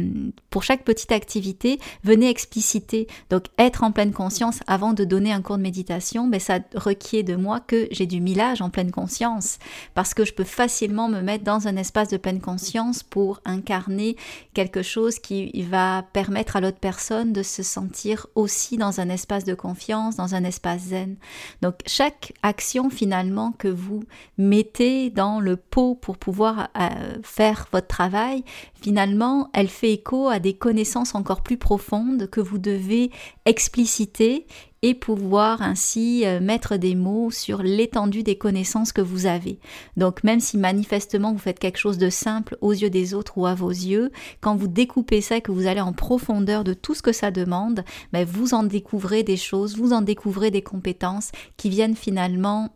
pour 0.51 0.63
chaque 0.63 0.85
petite 0.85 1.13
activité, 1.13 1.81
venez 2.05 2.29
expliciter. 2.29 3.09
Donc 3.31 3.45
être 3.59 3.83
en 3.83 3.91
pleine 3.91 4.13
conscience 4.13 4.61
avant 4.67 4.93
de 4.93 5.05
donner 5.05 5.33
un 5.33 5.43
cours 5.43 5.57
de 5.57 5.63
méditation, 5.63 6.29
ben, 6.29 6.39
ça 6.39 6.59
requiert 6.75 7.25
de 7.25 7.35
moi 7.35 7.61
que 7.61 7.89
j'ai 7.91 8.07
du 8.07 8.21
millage 8.21 8.61
en 8.61 8.71
pleine 8.71 8.91
conscience, 8.91 9.59
parce 9.95 10.15
que 10.15 10.25
je 10.25 10.35
peux 10.35 10.45
facilement 10.45 11.09
me 11.09 11.23
mettre 11.23 11.45
dans 11.45 11.69
un 11.69 11.77
espace 11.77 12.09
de 12.09 12.17
pleine 12.19 12.41
conscience 12.41 13.03
pour 13.03 13.41
incarner 13.45 14.17
quelque 14.55 14.83
chose 14.83 15.19
qui 15.19 15.63
va 15.63 16.05
permettre 16.13 16.57
à 16.57 16.61
l'autre 16.61 16.79
personne 16.79 17.33
de 17.33 17.43
se 17.43 17.63
sentir 17.63 18.27
aussi 18.35 18.77
dans 18.77 19.01
un 19.01 19.09
espace 19.09 19.45
de 19.45 19.55
confiance, 19.55 20.17
dans 20.17 20.35
un 20.35 20.45
espace 20.45 20.83
zen. 20.83 21.17
Donc 21.63 21.77
chaque 21.87 22.35
action 22.43 22.91
finalement 22.91 23.53
que 23.53 23.69
vous 23.69 24.05
mettez 24.37 25.11
dans 25.11 25.41
le 25.41 25.57
pot 25.57 25.95
pour 25.95 26.19
pouvoir 26.19 26.69
euh, 26.79 27.19
faire 27.23 27.69
votre 27.73 27.87
travail, 27.87 28.45
finalement, 28.75 29.51
elle 29.53 29.69
fait 29.69 29.93
écho 29.93 30.29
à 30.29 30.39
des 30.39 30.55
connaissances 30.55 31.15
encore 31.15 31.43
plus 31.43 31.57
profondes 31.57 32.29
que 32.31 32.41
vous 32.41 32.59
devez 32.59 33.11
expliciter 33.45 34.47
et 34.83 34.95
pouvoir 34.95 35.63
ainsi 35.63 36.25
euh, 36.25 36.39
mettre 36.39 36.77
des 36.77 36.95
mots 36.95 37.31
sur 37.31 37.63
l'étendue 37.63 38.23
des 38.23 38.39
connaissances 38.39 38.93
que 38.93 39.01
vous 39.01 39.27
avez. 39.27 39.59
Donc 39.97 40.23
même 40.23 40.41
si 40.41 40.59
manifestement 40.59 41.33
vous 41.33 41.39
faites 41.39 41.59
quelque 41.59 41.79
chose 41.79 41.99
de 41.99 42.11
simple 42.11 42.57
aux 42.61 42.73
yeux 42.73 42.91
des 42.91 43.15
autres 43.15 43.39
ou 43.39 43.47
à 43.47 43.55
vos 43.55 43.71
yeux, 43.71 44.13
quand 44.41 44.55
vous 44.55 44.69
découpez 44.69 45.21
ça 45.21 45.39
et 45.39 45.41
que 45.41 45.51
vous 45.51 45.67
allez 45.67 45.81
en 45.81 45.93
profondeur 45.93 46.63
de 46.63 46.75
tout 46.75 46.95
ce 46.95 47.03
que 47.03 47.13
ça 47.13 47.31
demande, 47.31 47.85
ben, 48.13 48.25
vous 48.25 48.55
en 48.55 48.63
découvrez 48.63 49.23
des 49.23 49.37
choses, 49.37 49.77
vous 49.77 49.93
en 49.93 50.03
découvrez 50.03 50.51
des 50.51 50.63
compétences 50.63 51.33
qui 51.57 51.69
viennent 51.69 51.97
finalement 51.97 52.71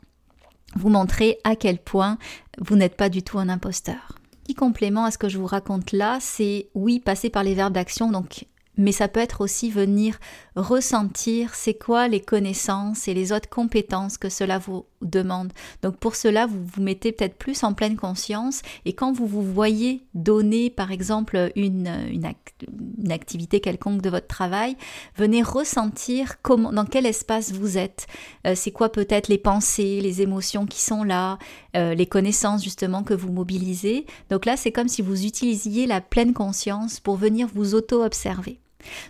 vous 0.75 0.89
montrer 0.89 1.39
à 1.45 1.57
quel 1.57 1.79
point 1.79 2.19
vous 2.59 2.77
n'êtes 2.77 2.97
pas 2.97 3.09
du 3.09 3.23
tout 3.23 3.39
un 3.39 3.49
imposteur 3.49 4.20
complément 4.55 5.05
à 5.05 5.11
ce 5.11 5.19
que 5.19 5.29
je 5.29 5.39
vous 5.39 5.47
raconte 5.47 5.93
là, 5.93 6.19
c'est 6.21 6.69
oui, 6.75 7.01
passer 7.01 7.31
par 7.31 7.45
les 7.45 7.55
verbes 7.55 7.75
d'action, 7.75 8.11
donc 8.11 8.45
mais 8.77 8.93
ça 8.93 9.09
peut 9.09 9.21
être 9.21 9.41
aussi 9.41 9.71
venir 9.71 10.19
ressentir 10.57 11.55
c'est 11.55 11.75
quoi 11.75 12.09
les 12.09 12.21
connaissances 12.21 13.09
et 13.09 13.15
les 13.15 13.33
autres 13.33 13.49
compétences 13.49 14.19
que 14.19 14.29
cela 14.29 14.59
vous 14.59 14.87
demande. 15.03 15.53
Donc 15.83 15.97
pour 15.97 16.15
cela, 16.15 16.47
vous 16.47 16.65
vous 16.65 16.83
mettez 16.83 17.13
peut-être 17.13 17.37
plus 17.37 17.63
en 17.65 17.73
pleine 17.73 17.97
conscience 17.97 18.63
et 18.85 18.93
quand 18.93 19.13
vous 19.13 19.27
vous 19.27 19.43
voyez 19.43 20.05
donner 20.15 20.71
par 20.71 20.93
exemple 20.93 21.51
une, 21.57 21.91
une, 22.11 23.13
activité 23.13 23.61
quelconque 23.61 24.03
de 24.03 24.11
votre 24.11 24.27
travail, 24.27 24.77
venez 25.17 25.43
ressentir 25.43 26.41
comment, 26.43 26.73
dans 26.73 26.85
quel 26.85 27.07
espace 27.07 27.53
vous 27.53 27.79
êtes. 27.79 28.07
Euh, 28.47 28.55
c'est 28.55 28.71
quoi 28.71 28.91
peut-être 28.91 29.29
les 29.29 29.39
pensées, 29.39 30.01
les 30.01 30.23
émotions 30.23 30.67
qui 30.67 30.81
sont 30.81 31.03
là, 31.03 31.39
euh, 31.77 31.95
les 31.95 32.07
connaissances 32.07 32.63
justement 32.63 33.03
que 33.03 33.15
vous 33.15 33.33
mobilisez. 33.33 34.07
Donc 34.29 34.45
là, 34.45 34.57
c'est 34.57 34.73
comme 34.73 34.89
si 34.89 35.03
vous 35.03 35.25
utilisiez 35.25 35.87
la 35.87 36.01
pleine 36.01 36.35
conscience 36.35 37.01
pour 37.01 37.17
venir 37.17 37.49
vous 37.55 37.75
auto-observer. 37.75 38.61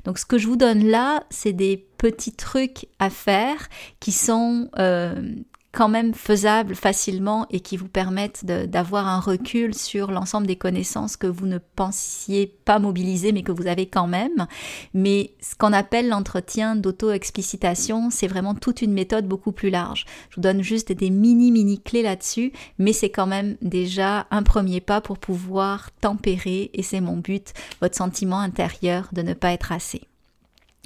Donc 0.04 0.18
ce 0.18 0.26
que 0.26 0.38
je 0.38 0.46
vous 0.46 0.56
donne 0.56 0.84
là, 0.84 1.24
c'est 1.30 1.52
des 1.52 1.76
petits 1.76 2.34
trucs 2.34 2.86
à 2.98 3.10
faire 3.10 3.68
qui 4.00 4.12
sont 4.12 4.70
euh, 4.78 5.34
quand 5.72 5.88
même 5.88 6.14
faisables 6.14 6.74
facilement 6.74 7.46
et 7.50 7.60
qui 7.60 7.76
vous 7.76 7.88
permettent 7.88 8.44
d'avoir 8.44 9.06
un 9.06 9.20
recul 9.20 9.74
sur 9.74 10.10
l'ensemble 10.10 10.46
des 10.46 10.56
connaissances 10.56 11.16
que 11.16 11.26
vous 11.26 11.46
ne 11.46 11.58
pensiez 11.58 12.46
pas 12.64 12.78
mobiliser 12.78 13.32
mais 13.32 13.42
que 13.42 13.52
vous 13.52 13.66
avez 13.66 13.86
quand 13.86 14.08
même. 14.08 14.46
Mais 14.94 15.32
ce 15.40 15.54
qu'on 15.54 15.72
appelle 15.72 16.08
l'entretien 16.08 16.76
d'auto-explicitation, 16.76 18.10
c'est 18.10 18.26
vraiment 18.26 18.54
toute 18.54 18.82
une 18.82 18.92
méthode 18.92 19.28
beaucoup 19.28 19.52
plus 19.52 19.70
large. 19.70 20.06
Je 20.30 20.36
vous 20.36 20.42
donne 20.42 20.62
juste 20.62 20.92
des 20.92 21.10
mini 21.10 21.52
mini 21.52 21.80
clés 21.80 22.02
là-dessus, 22.02 22.52
mais 22.78 22.92
c'est 22.92 23.10
quand 23.10 23.26
même 23.26 23.56
déjà 23.62 24.26
un 24.30 24.42
premier 24.42 24.80
pas 24.80 25.00
pour 25.00 25.18
pouvoir 25.18 25.90
tempérer, 26.00 26.70
et 26.74 26.82
c'est 26.82 27.00
mon 27.00 27.16
but, 27.16 27.52
votre 27.80 27.96
sentiment 27.96 28.40
intérieur 28.40 29.08
de 29.12 29.22
ne 29.22 29.34
pas 29.34 29.52
être 29.52 29.72
assez. 29.72 30.02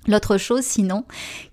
L'autre 0.07 0.37
chose, 0.37 0.63
sinon, 0.63 1.05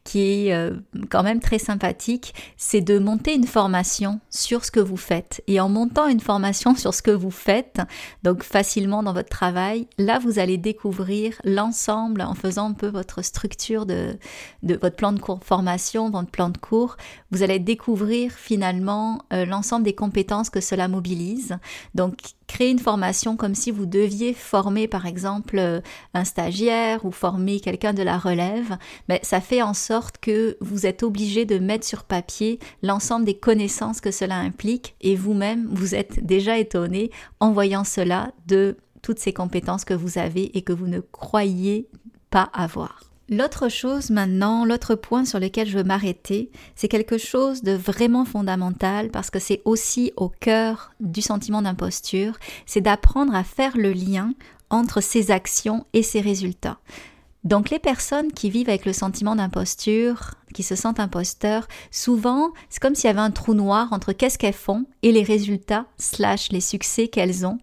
qui 0.04 0.48
est 0.48 0.54
euh, 0.54 0.74
quand 1.10 1.24
même 1.24 1.40
très 1.40 1.60
sympathique, 1.60 2.34
c'est 2.58 2.82
de 2.82 3.00
monter 3.00 3.34
une 3.34 3.48
formation 3.48 4.20
sur 4.30 4.66
ce 4.66 4.72
que 4.72 4.80
vous 4.80 4.98
faites. 4.98 5.44
Et 5.48 5.60
en 5.60 5.70
montant 5.70 6.08
une 6.08 6.20
formation 6.20 6.76
sur 6.76 6.94
ce 6.94 7.02
que 7.02 7.12
vous 7.12 7.32
faites, 7.32 7.80
donc 8.24 8.44
facilement 8.44 9.04
dans 9.04 9.14
votre 9.14 9.30
travail, 9.30 9.88
là, 9.98 10.20
vous 10.20 10.40
allez 10.40 10.58
découvrir 10.58 11.40
l'ensemble, 11.44 12.22
en 12.22 12.34
faisant 12.34 12.70
un 12.70 12.74
peu 12.74 12.88
votre 12.88 13.22
structure 13.22 13.86
de, 13.86 14.18
votre 14.64 14.96
plan 14.96 15.14
de 15.14 15.20
cours, 15.20 15.40
formation, 15.44 16.10
votre 16.10 16.32
plan 16.32 16.50
de 16.50 16.58
cours, 16.58 16.98
vous 17.32 17.44
allez 17.44 17.60
découvrir 17.60 18.34
finalement 18.34 19.24
euh, 19.34 19.46
l'ensemble 19.46 19.86
des 19.86 19.96
compétences 19.96 20.50
que 20.50 20.62
cela 20.62 20.88
mobilise. 20.88 21.58
Donc, 21.96 22.18
créer 22.52 22.70
une 22.70 22.80
formation 22.80 23.38
comme 23.38 23.56
si 23.56 23.72
vous 23.72 23.86
deviez 23.86 24.34
former 24.34 24.90
par 24.90 25.06
exemple 25.06 25.58
euh, 25.58 25.80
un 26.14 26.26
stagiaire 26.26 27.06
ou 27.06 27.12
former 27.12 27.62
quelqu'un 27.62 27.94
de 27.94 28.04
la 28.04 28.18
relève, 28.18 28.78
mais 29.08 29.22
ça 29.24 29.40
fait 29.40 29.62
en 29.62 29.74
sorte 29.74 30.18
que 30.18 30.58
vous 30.60 30.86
êtes 30.86 31.02
obligé 31.02 31.46
de 31.46 31.60
mettre 31.60 31.88
sur 31.88 32.04
papier 32.04 32.60
l'ensemble 32.84 33.24
des 33.24 33.38
connaissances 33.38 34.02
que 34.02 34.12
cela 34.12 34.36
implique 34.36 34.96
et 35.00 35.16
vous-même 35.16 35.66
vous 35.72 35.96
êtes 35.96 36.26
déjà 36.26 36.58
étonné 36.58 37.10
en 37.40 37.54
voyant 37.54 37.86
cela 37.86 38.34
de 38.48 38.76
toutes 39.02 39.20
ces 39.20 39.32
compétences 39.32 39.86
que 39.86 39.94
vous 39.94 40.18
avez 40.18 40.58
et 40.58 40.62
que 40.62 40.74
vous 40.74 40.88
ne 40.88 41.00
croyez 41.00 41.88
pas 42.32 42.50
avoir. 42.54 43.11
L'autre 43.34 43.70
chose 43.70 44.10
maintenant, 44.10 44.66
l'autre 44.66 44.94
point 44.94 45.24
sur 45.24 45.40
lequel 45.40 45.66
je 45.66 45.78
veux 45.78 45.86
m'arrêter, 45.86 46.52
c'est 46.76 46.90
quelque 46.90 47.18
chose 47.18 47.64
de 47.64 47.72
vraiment 47.72 48.26
fondamental 48.26 49.10
parce 49.10 49.30
que 49.30 49.40
c'est 49.40 49.62
aussi 49.64 50.12
au 50.18 50.28
cœur 50.28 50.92
du 51.00 51.22
sentiment 51.22 51.62
d'imposture, 51.62 52.38
c'est 52.66 52.82
d'apprendre 52.82 53.34
à 53.34 53.46
faire 53.46 53.78
le 53.78 53.94
lien 53.94 54.34
entre 54.70 55.00
ses 55.00 55.32
actions 55.32 55.86
et 55.94 56.04
ses 56.04 56.20
résultats. 56.20 56.80
Donc 57.44 57.72
les 57.72 57.80
personnes 57.80 58.32
qui 58.32 58.52
vivent 58.52 58.70
avec 58.70 58.86
le 58.86 58.94
sentiment 58.94 59.36
d'imposture, 59.36 60.36
qui 60.54 60.62
se 60.62 60.76
sentent 60.76 61.00
imposteurs, 61.00 61.68
souvent 61.90 62.52
c'est 62.70 62.80
comme 62.80 62.94
s'il 62.94 63.08
y 63.08 63.10
avait 63.10 63.20
un 63.20 63.32
trou 63.32 63.56
noir 63.56 63.92
entre 63.94 64.14
qu'est-ce 64.14 64.38
qu'elles 64.38 64.54
font 64.54 64.86
et 65.02 65.12
les 65.12 65.24
résultats 65.24 65.86
slash 65.98 66.52
les 66.52 66.62
succès 66.62 67.08
qu'elles 67.08 67.46
ont. 67.46 67.58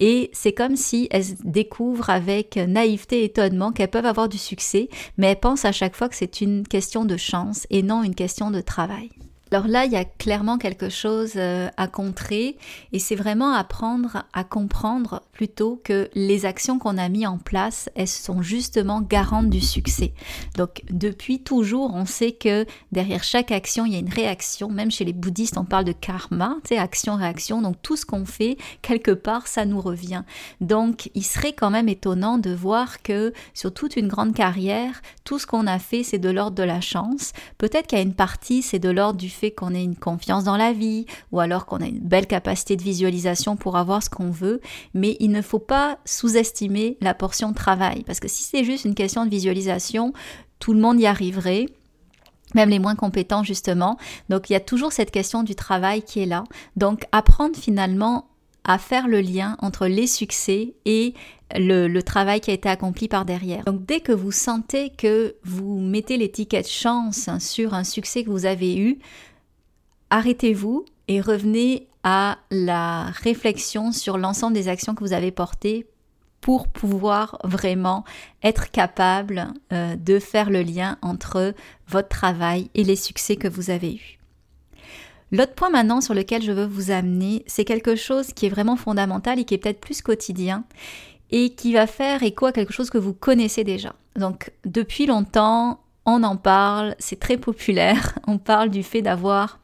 Et 0.00 0.30
c'est 0.32 0.52
comme 0.52 0.74
si 0.74 1.06
elles 1.12 1.36
découvrent 1.44 2.10
avec 2.10 2.56
naïveté 2.56 3.20
et 3.20 3.24
étonnement 3.26 3.70
qu'elles 3.70 3.90
peuvent 3.90 4.04
avoir 4.06 4.28
du 4.28 4.38
succès, 4.38 4.88
mais 5.16 5.28
elles 5.28 5.40
pensent 5.40 5.64
à 5.64 5.72
chaque 5.72 5.94
fois 5.94 6.08
que 6.08 6.16
c'est 6.16 6.40
une 6.40 6.66
question 6.66 7.04
de 7.04 7.16
chance 7.16 7.66
et 7.70 7.82
non 7.82 8.02
une 8.02 8.16
question 8.16 8.50
de 8.50 8.60
travail. 8.60 9.10
Alors 9.52 9.66
là, 9.66 9.84
il 9.84 9.92
y 9.92 9.96
a 9.96 10.04
clairement 10.04 10.58
quelque 10.58 10.88
chose 10.88 11.32
euh, 11.34 11.68
à 11.76 11.88
contrer 11.88 12.56
et 12.92 13.00
c'est 13.00 13.16
vraiment 13.16 13.52
apprendre 13.52 14.24
à 14.32 14.44
comprendre 14.44 15.22
plutôt 15.32 15.80
que 15.82 16.08
les 16.14 16.46
actions 16.46 16.78
qu'on 16.78 16.96
a 16.98 17.08
mis 17.08 17.26
en 17.26 17.36
place, 17.36 17.88
elles 17.96 18.06
sont 18.06 18.42
justement 18.42 19.00
garantes 19.00 19.50
du 19.50 19.60
succès. 19.60 20.12
Donc 20.56 20.82
depuis 20.88 21.42
toujours, 21.42 21.92
on 21.94 22.06
sait 22.06 22.32
que 22.32 22.64
derrière 22.92 23.24
chaque 23.24 23.50
action, 23.50 23.86
il 23.86 23.92
y 23.92 23.96
a 23.96 23.98
une 23.98 24.08
réaction. 24.08 24.70
Même 24.70 24.92
chez 24.92 25.04
les 25.04 25.12
bouddhistes, 25.12 25.58
on 25.58 25.64
parle 25.64 25.84
de 25.84 25.92
karma, 25.92 26.56
tu 26.62 26.74
sais, 26.74 26.78
action-réaction. 26.78 27.60
Donc 27.60 27.76
tout 27.82 27.96
ce 27.96 28.06
qu'on 28.06 28.26
fait, 28.26 28.56
quelque 28.82 29.10
part, 29.10 29.48
ça 29.48 29.64
nous 29.64 29.80
revient. 29.80 30.22
Donc 30.60 31.10
il 31.14 31.24
serait 31.24 31.54
quand 31.54 31.70
même 31.70 31.88
étonnant 31.88 32.38
de 32.38 32.54
voir 32.54 33.02
que 33.02 33.32
sur 33.54 33.74
toute 33.74 33.96
une 33.96 34.08
grande 34.08 34.34
carrière, 34.34 35.02
tout 35.24 35.40
ce 35.40 35.46
qu'on 35.46 35.66
a 35.66 35.80
fait, 35.80 36.04
c'est 36.04 36.18
de 36.18 36.30
l'ordre 36.30 36.56
de 36.56 36.62
la 36.62 36.80
chance. 36.80 37.32
Peut-être 37.58 37.94
a 37.94 38.00
une 38.00 38.14
partie, 38.14 38.62
c'est 38.62 38.78
de 38.78 38.90
l'ordre 38.90 39.18
du 39.18 39.28
qu'on 39.48 39.74
ait 39.74 39.82
une 39.82 39.96
confiance 39.96 40.44
dans 40.44 40.56
la 40.56 40.72
vie 40.72 41.06
ou 41.32 41.40
alors 41.40 41.66
qu'on 41.66 41.80
a 41.80 41.86
une 41.86 42.00
belle 42.00 42.26
capacité 42.26 42.76
de 42.76 42.82
visualisation 42.82 43.56
pour 43.56 43.76
avoir 43.76 44.02
ce 44.02 44.10
qu'on 44.10 44.30
veut, 44.30 44.60
mais 44.94 45.16
il 45.20 45.30
ne 45.30 45.42
faut 45.42 45.58
pas 45.58 45.98
sous-estimer 46.04 46.98
la 47.00 47.14
portion 47.14 47.52
travail 47.52 48.04
parce 48.04 48.20
que 48.20 48.28
si 48.28 48.42
c'est 48.42 48.64
juste 48.64 48.84
une 48.84 48.94
question 48.94 49.24
de 49.24 49.30
visualisation, 49.30 50.12
tout 50.58 50.74
le 50.74 50.80
monde 50.80 51.00
y 51.00 51.06
arriverait 51.06 51.66
même 52.54 52.68
les 52.68 52.78
moins 52.78 52.96
compétents 52.96 53.44
justement. 53.44 53.96
Donc 54.28 54.50
il 54.50 54.54
y 54.54 54.56
a 54.56 54.60
toujours 54.60 54.92
cette 54.92 55.10
question 55.10 55.42
du 55.42 55.54
travail 55.54 56.02
qui 56.02 56.20
est 56.20 56.26
là. 56.26 56.44
Donc 56.76 57.04
apprendre 57.12 57.56
finalement 57.56 58.26
à 58.64 58.78
faire 58.78 59.08
le 59.08 59.20
lien 59.20 59.56
entre 59.60 59.86
les 59.86 60.06
succès 60.06 60.74
et 60.84 61.14
le, 61.56 61.88
le, 61.88 62.02
travail 62.02 62.40
qui 62.40 62.50
a 62.50 62.54
été 62.54 62.68
accompli 62.68 63.08
par 63.08 63.24
derrière. 63.24 63.64
Donc 63.64 63.84
dès 63.84 64.00
que 64.00 64.12
vous 64.12 64.32
sentez 64.32 64.90
que 64.90 65.34
vous 65.44 65.80
mettez 65.80 66.16
l'étiquette 66.16 66.68
chance 66.68 67.28
sur 67.40 67.74
un 67.74 67.84
succès 67.84 68.22
que 68.22 68.30
vous 68.30 68.46
avez 68.46 68.76
eu, 68.76 68.98
arrêtez-vous 70.10 70.84
et 71.08 71.20
revenez 71.20 71.88
à 72.02 72.38
la 72.50 73.04
réflexion 73.06 73.92
sur 73.92 74.18
l'ensemble 74.18 74.54
des 74.54 74.68
actions 74.68 74.94
que 74.94 75.04
vous 75.04 75.12
avez 75.12 75.30
portées 75.30 75.86
pour 76.40 76.68
pouvoir 76.68 77.38
vraiment 77.44 78.04
être 78.42 78.70
capable 78.70 79.48
euh, 79.72 79.96
de 79.96 80.18
faire 80.18 80.50
le 80.50 80.62
lien 80.62 80.96
entre 81.02 81.54
votre 81.86 82.08
travail 82.08 82.70
et 82.74 82.84
les 82.84 82.96
succès 82.96 83.36
que 83.36 83.48
vous 83.48 83.70
avez 83.70 83.94
eus. 83.94 84.18
L'autre 85.32 85.54
point 85.54 85.70
maintenant 85.70 86.00
sur 86.00 86.14
lequel 86.14 86.42
je 86.42 86.50
veux 86.50 86.66
vous 86.66 86.90
amener, 86.90 87.44
c'est 87.46 87.64
quelque 87.64 87.94
chose 87.94 88.32
qui 88.32 88.46
est 88.46 88.50
vraiment 88.50 88.76
fondamental 88.76 89.38
et 89.38 89.44
qui 89.44 89.54
est 89.54 89.58
peut-être 89.58 89.80
plus 89.80 90.02
quotidien 90.02 90.64
et 91.30 91.50
qui 91.50 91.72
va 91.72 91.86
faire 91.86 92.22
écho 92.22 92.46
à 92.46 92.52
quelque 92.52 92.72
chose 92.72 92.90
que 92.90 92.98
vous 92.98 93.14
connaissez 93.14 93.62
déjà. 93.62 93.94
Donc 94.16 94.50
depuis 94.64 95.06
longtemps, 95.06 95.80
on 96.04 96.24
en 96.24 96.36
parle, 96.36 96.96
c'est 96.98 97.20
très 97.20 97.36
populaire, 97.36 98.18
on 98.26 98.38
parle 98.38 98.70
du 98.70 98.82
fait 98.82 99.02
d'avoir 99.02 99.59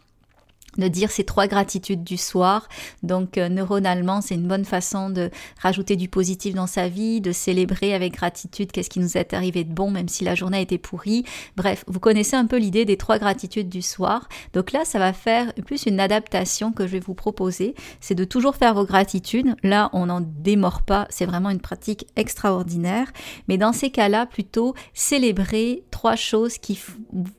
de 0.78 0.88
dire 0.88 1.10
ces 1.10 1.24
trois 1.24 1.46
gratitudes 1.46 2.04
du 2.04 2.16
soir. 2.16 2.68
Donc 3.02 3.38
euh, 3.38 3.48
neuronalement, 3.48 4.20
c'est 4.20 4.34
une 4.34 4.48
bonne 4.48 4.64
façon 4.64 5.10
de 5.10 5.30
rajouter 5.60 5.96
du 5.96 6.08
positif 6.08 6.54
dans 6.54 6.66
sa 6.66 6.88
vie, 6.88 7.20
de 7.20 7.32
célébrer 7.32 7.94
avec 7.94 8.14
gratitude 8.14 8.72
qu'est-ce 8.72 8.90
qui 8.90 9.00
nous 9.00 9.16
est 9.16 9.32
arrivé 9.32 9.64
de 9.64 9.72
bon 9.72 9.90
même 9.90 10.08
si 10.08 10.24
la 10.24 10.34
journée 10.34 10.58
a 10.58 10.60
été 10.60 10.78
pourrie. 10.78 11.24
Bref, 11.56 11.84
vous 11.86 12.00
connaissez 12.00 12.36
un 12.36 12.46
peu 12.46 12.58
l'idée 12.58 12.84
des 12.84 12.96
trois 12.96 13.18
gratitudes 13.18 13.68
du 13.68 13.82
soir. 13.82 14.28
Donc 14.52 14.72
là, 14.72 14.84
ça 14.84 14.98
va 14.98 15.12
faire 15.12 15.52
plus 15.64 15.86
une 15.86 16.00
adaptation 16.00 16.72
que 16.72 16.86
je 16.86 16.92
vais 16.92 17.00
vous 17.00 17.14
proposer, 17.14 17.74
c'est 18.00 18.14
de 18.14 18.24
toujours 18.24 18.56
faire 18.56 18.74
vos 18.74 18.84
gratitudes. 18.84 19.54
Là, 19.62 19.90
on 19.92 20.06
n'en 20.06 20.20
démord 20.20 20.82
pas, 20.82 21.06
c'est 21.10 21.26
vraiment 21.26 21.50
une 21.50 21.60
pratique 21.60 22.06
extraordinaire, 22.16 23.12
mais 23.48 23.58
dans 23.58 23.72
ces 23.72 23.90
cas-là, 23.90 24.26
plutôt 24.26 24.74
célébrer 24.94 25.84
trois 25.90 26.16
choses 26.16 26.58
qui 26.58 26.78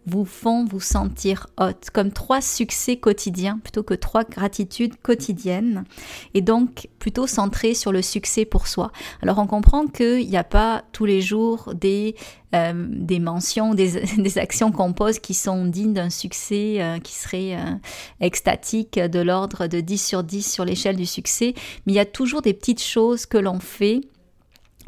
vous 0.06 0.26
font 0.26 0.65
vous 0.65 0.80
sentir 0.80 1.47
hot, 1.60 1.71
comme 1.93 2.12
trois 2.12 2.41
succès 2.41 2.97
quotidiens 2.97 3.27
plutôt 3.62 3.84
que 3.84 3.94
trois 3.94 4.24
gratitudes 4.24 4.96
quotidiennes 5.02 5.84
et 6.34 6.42
donc 6.42 6.88
plutôt 7.00 7.28
centré 7.28 7.74
sur 7.74 7.92
le 7.92 8.02
succès 8.02 8.46
pour 8.46 8.68
soi. 8.68 8.92
Alors 9.22 9.40
on 9.40 9.48
comprend 9.48 9.88
qu'il 9.88 10.28
n'y 10.28 10.38
a 10.38 10.44
pas 10.44 10.84
tous 10.92 11.06
les 11.06 11.22
jours 11.22 11.74
des, 11.76 12.16
euh, 12.56 12.88
des 12.90 13.20
mentions, 13.20 13.74
des, 13.74 14.02
des 14.18 14.38
actions 14.38 14.72
qu'on 14.72 14.94
pose 14.94 15.20
qui 15.20 15.34
sont 15.34 15.66
dignes 15.66 15.94
d'un 15.94 16.10
succès 16.10 16.78
euh, 16.80 17.00
qui 17.00 17.13
serait 17.13 17.56
euh, 17.56 17.76
extatique 18.22 19.00
de 19.00 19.20
l'ordre 19.20 19.68
de 19.68 19.80
10 19.80 19.98
sur 19.98 20.24
10 20.24 20.52
sur 20.52 20.66
l'échelle 20.66 20.96
du 20.96 21.06
succès, 21.06 21.54
mais 21.86 21.94
il 21.94 21.96
y 21.96 22.00
a 22.00 22.06
toujours 22.06 22.42
des 22.42 22.54
petites 22.54 22.84
choses 22.84 23.26
que 23.26 23.38
l'on 23.38 23.60
fait 23.60 24.02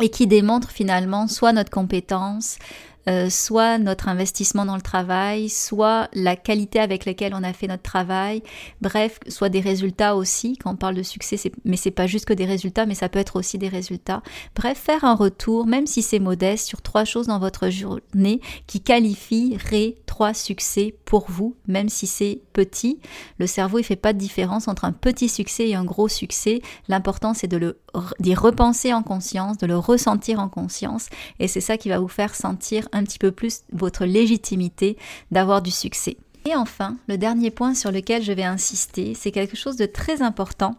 et 0.02 0.10
qui 0.10 0.28
démontrent 0.28 0.72
finalement 0.72 1.28
soit 1.28 1.52
notre 1.52 1.72
compétence, 1.72 2.58
euh, 3.08 3.30
soit 3.30 3.78
notre 3.78 4.08
investissement 4.08 4.66
dans 4.66 4.76
le 4.76 4.82
travail, 4.82 5.50
soit 5.50 6.10
la 6.14 6.36
qualité 6.36 6.80
avec 6.80 7.06
laquelle 7.06 7.34
on 7.34 7.44
a 7.44 7.54
fait 7.54 7.68
notre 7.68 7.84
travail, 7.84 8.44
bref, 8.82 9.20
soit 9.28 9.50
des 9.50 9.62
résultats 9.62 10.16
aussi. 10.16 10.58
Quand 10.58 10.72
on 10.72 10.76
parle 10.76 10.96
de 10.96 11.04
succès, 11.04 11.38
mais 11.66 11.78
c'est 11.78 11.92
pas 11.92 12.08
juste 12.08 12.26
que 12.26 12.34
des 12.34 12.46
résultats, 12.46 12.86
mais 12.86 12.96
ça 12.96 13.10
peut 13.10 13.20
être 13.20 13.38
aussi 13.38 13.58
des 13.58 13.70
résultats. 13.70 14.22
Bref, 14.56 14.78
faire 14.78 15.06
un 15.06 15.16
retour, 15.16 15.66
même 15.66 15.88
si 15.88 16.02
c'est 16.02 16.20
modeste, 16.20 16.68
sur 16.68 16.82
trois 16.82 17.06
choses 17.06 17.28
dans 17.28 17.40
votre 17.40 17.70
journée 17.70 18.42
qui 18.68 18.82
qualifieraient 18.82 19.96
trois 20.06 20.34
succès 20.34 20.96
pour 21.06 21.26
vous, 21.30 21.56
même 21.68 21.90
si 21.90 22.06
c'est 22.06 22.42
petit. 22.54 23.00
Le 23.38 23.48
cerveau, 23.48 23.80
il 23.80 23.84
fait 23.84 23.96
pas 23.96 24.14
de 24.14 24.18
différence 24.18 24.68
entre 24.68 24.86
un 24.86 24.92
petit 24.92 25.30
succès 25.30 25.70
et 25.70 25.76
un 25.76 25.86
gros 25.86 26.10
succès. 26.10 26.62
L'important, 26.88 27.34
c'est 27.34 27.48
de 27.48 27.58
le 27.58 27.80
d'y 28.20 28.36
repenser 28.36 28.94
en 28.94 29.02
conscience, 29.02 29.58
de 29.58 29.66
le 29.66 29.78
ressentir 29.78 30.40
en 30.40 30.50
conscience, 30.50 31.08
et 31.40 31.48
c'est 31.48 31.62
ça 31.62 31.78
qui 31.78 31.90
va 31.90 32.00
vous 32.00 32.08
faire 32.08 32.36
sentir 32.36 32.88
un 32.92 33.04
petit 33.04 33.20
peu 33.20 33.32
plus 33.32 33.62
votre 33.72 34.06
légitimité 34.06 34.98
d'avoir 35.32 35.62
du 35.62 35.72
succès. 35.72 36.18
Et 36.46 36.56
enfin, 36.56 36.98
le 37.08 37.18
dernier 37.18 37.52
point 37.52 37.74
sur 37.74 37.92
lequel 37.92 38.24
je 38.24 38.32
vais 38.32 38.44
insister, 38.44 39.14
c'est 39.14 39.32
quelque 39.32 39.58
chose 39.58 39.76
de 39.76 39.86
très 39.86 40.22
important, 40.22 40.76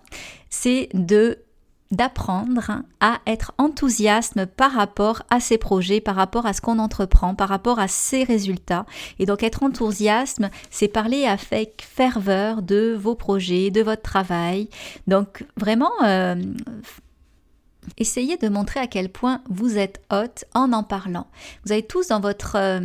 c'est 0.49 0.89
de 0.95 1.39
d'apprendre 1.91 2.83
à 3.01 3.19
être 3.27 3.53
enthousiaste 3.59 4.45
par 4.47 4.73
rapport 4.73 5.23
à 5.29 5.41
ses 5.41 5.59
projets, 5.59 6.01
par 6.01 6.15
rapport 6.15 6.47
à 6.47 6.53
ce 6.53 6.61
qu'on 6.61 6.79
entreprend, 6.79 7.35
par 7.35 7.49
rapport 7.49 7.81
à 7.81 7.89
ses 7.89 8.23
résultats. 8.23 8.87
Et 9.19 9.27
donc 9.27 9.43
être 9.43 9.65
enthousiaste, 9.65 10.41
c'est 10.71 10.87
parler 10.87 11.25
avec 11.25 11.85
ferveur 11.89 12.63
de 12.63 12.97
vos 12.99 13.17
projets, 13.17 13.71
de 13.71 13.83
votre 13.83 14.03
travail. 14.03 14.69
Donc 15.09 15.45
vraiment 15.57 15.91
euh, 16.05 16.37
Essayez 17.99 18.37
de 18.37 18.49
montrer 18.49 18.81
à 18.81 18.87
quel 18.87 19.09
point 19.09 19.43
vous 19.49 19.79
êtes 19.79 20.03
hôte 20.13 20.45
en 20.55 20.73
en 20.73 20.83
parlant. 20.83 21.27
Vous 21.65 21.73
avez 21.73 21.83
tous 21.83 22.09
dans 22.09 22.21
votre, 22.21 22.57
euh, 22.57 22.81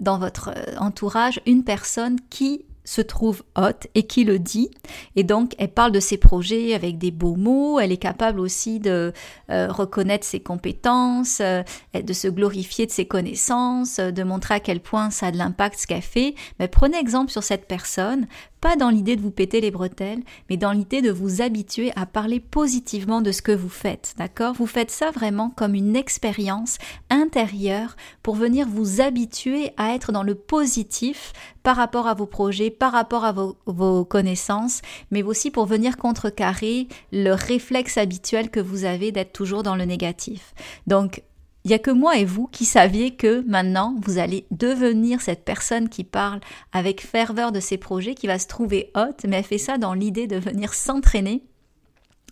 dans 0.00 0.18
votre 0.18 0.50
euh, 0.56 0.76
entourage 0.78 1.40
une 1.46 1.64
personne 1.64 2.18
qui 2.30 2.64
se 2.84 3.00
trouve 3.00 3.44
haute 3.56 3.86
et 3.94 4.08
qui 4.08 4.24
le 4.24 4.40
dit. 4.40 4.68
Et 5.14 5.22
donc, 5.22 5.54
elle 5.58 5.68
parle 5.68 5.92
de 5.92 6.00
ses 6.00 6.16
projets 6.16 6.74
avec 6.74 6.98
des 6.98 7.12
beaux 7.12 7.36
mots. 7.36 7.78
Elle 7.78 7.92
est 7.92 7.96
capable 7.96 8.40
aussi 8.40 8.80
de 8.80 9.12
euh, 9.50 9.68
reconnaître 9.70 10.26
ses 10.26 10.40
compétences, 10.40 11.40
de 11.40 12.12
se 12.12 12.26
glorifier 12.26 12.86
de 12.86 12.90
ses 12.90 13.06
connaissances, 13.06 14.00
de 14.00 14.22
montrer 14.24 14.54
à 14.54 14.60
quel 14.60 14.80
point 14.80 15.10
ça 15.10 15.26
a 15.26 15.30
de 15.30 15.38
l'impact 15.38 15.78
ce 15.78 15.86
qu'elle 15.86 16.02
fait. 16.02 16.34
Mais 16.58 16.66
prenez 16.66 16.98
exemple 16.98 17.30
sur 17.30 17.44
cette 17.44 17.68
personne 17.68 18.26
pas 18.62 18.76
dans 18.76 18.90
l'idée 18.90 19.16
de 19.16 19.20
vous 19.20 19.32
péter 19.32 19.60
les 19.60 19.72
bretelles, 19.72 20.22
mais 20.48 20.56
dans 20.56 20.70
l'idée 20.70 21.02
de 21.02 21.10
vous 21.10 21.42
habituer 21.42 21.90
à 21.96 22.06
parler 22.06 22.38
positivement 22.38 23.20
de 23.20 23.32
ce 23.32 23.42
que 23.42 23.50
vous 23.50 23.68
faites, 23.68 24.14
d'accord? 24.16 24.54
Vous 24.54 24.68
faites 24.68 24.92
ça 24.92 25.10
vraiment 25.10 25.50
comme 25.50 25.74
une 25.74 25.96
expérience 25.96 26.78
intérieure 27.10 27.96
pour 28.22 28.36
venir 28.36 28.68
vous 28.68 29.00
habituer 29.00 29.72
à 29.76 29.94
être 29.94 30.12
dans 30.12 30.22
le 30.22 30.36
positif 30.36 31.32
par 31.64 31.74
rapport 31.74 32.06
à 32.06 32.14
vos 32.14 32.26
projets, 32.26 32.70
par 32.70 32.92
rapport 32.92 33.24
à 33.24 33.32
vos, 33.32 33.56
vos 33.66 34.04
connaissances, 34.04 34.80
mais 35.10 35.24
aussi 35.24 35.50
pour 35.50 35.66
venir 35.66 35.96
contrecarrer 35.96 36.86
le 37.10 37.32
réflexe 37.32 37.98
habituel 37.98 38.48
que 38.48 38.60
vous 38.60 38.84
avez 38.84 39.10
d'être 39.10 39.32
toujours 39.32 39.64
dans 39.64 39.76
le 39.76 39.84
négatif. 39.84 40.54
Donc, 40.86 41.22
il 41.64 41.68
n'y 41.68 41.74
a 41.74 41.78
que 41.78 41.90
moi 41.90 42.16
et 42.16 42.24
vous 42.24 42.48
qui 42.48 42.64
saviez 42.64 43.14
que 43.14 43.44
maintenant 43.48 43.94
vous 44.02 44.18
allez 44.18 44.46
devenir 44.50 45.20
cette 45.20 45.44
personne 45.44 45.88
qui 45.88 46.04
parle 46.04 46.40
avec 46.72 47.00
ferveur 47.00 47.52
de 47.52 47.60
ses 47.60 47.78
projets, 47.78 48.14
qui 48.14 48.26
va 48.26 48.38
se 48.38 48.48
trouver 48.48 48.90
haute, 48.96 49.24
mais 49.28 49.38
elle 49.38 49.44
fait 49.44 49.58
ça 49.58 49.78
dans 49.78 49.94
l'idée 49.94 50.26
de 50.26 50.36
venir 50.36 50.74
s'entraîner 50.74 51.44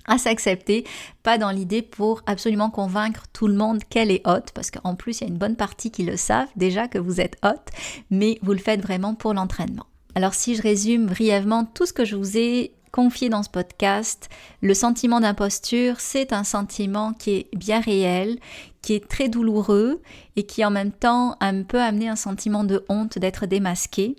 à 0.07 0.19
s'accepter, 0.19 0.85
pas 1.23 1.39
dans 1.39 1.51
l'idée 1.51 1.83
pour 1.83 2.23
absolument 2.27 2.71
convaincre 2.71 3.25
tout 3.33 3.47
le 3.47 3.55
monde 3.55 3.85
qu'elle 3.89 4.11
est 4.11 4.27
haute, 4.27 4.51
parce 4.53 4.71
qu'en 4.71 4.97
plus 4.97 5.21
il 5.21 5.25
y 5.25 5.27
a 5.27 5.31
une 5.31 5.39
bonne 5.39 5.57
partie 5.57 5.91
qui 5.91 6.03
le 6.03 6.17
savent 6.17 6.49
déjà 6.57 6.89
que 6.89 6.99
vous 6.99 7.21
êtes 7.21 7.37
haute, 7.45 7.69
mais 8.11 8.39
vous 8.43 8.53
le 8.53 8.59
faites 8.59 8.81
vraiment 8.81 9.15
pour 9.15 9.35
l'entraînement. 9.35 9.87
Alors 10.15 10.35
si 10.35 10.57
je 10.57 10.63
résume 10.63 11.07
brièvement 11.07 11.65
tout 11.65 11.87
ce 11.87 11.93
que 11.93 12.05
je 12.05 12.17
vous 12.17 12.37
ai 12.37 12.75
confié 12.93 13.29
dans 13.29 13.43
ce 13.43 13.51
podcast, 13.51 14.29
le 14.61 14.75
sentiment 14.75 15.21
d'imposture, 15.21 16.01
c'est 16.01 16.33
un 16.33 16.45
sentiment 16.45 17.13
qui 17.13 17.31
est 17.31 17.57
bien 17.57 17.81
réel, 17.81 18.39
qui 18.83 18.95
est 18.95 19.09
très 19.09 19.29
douloureux 19.29 20.01
et 20.37 20.45
qui 20.45 20.65
en 20.65 20.71
même 20.71 20.93
temps 20.93 21.37
peut 21.69 21.81
amener 21.81 22.09
un 22.09 22.17
sentiment 22.17 22.65
de 22.65 22.85
honte 22.89 23.19
d'être 23.19 23.47
démasqué. 23.47 24.17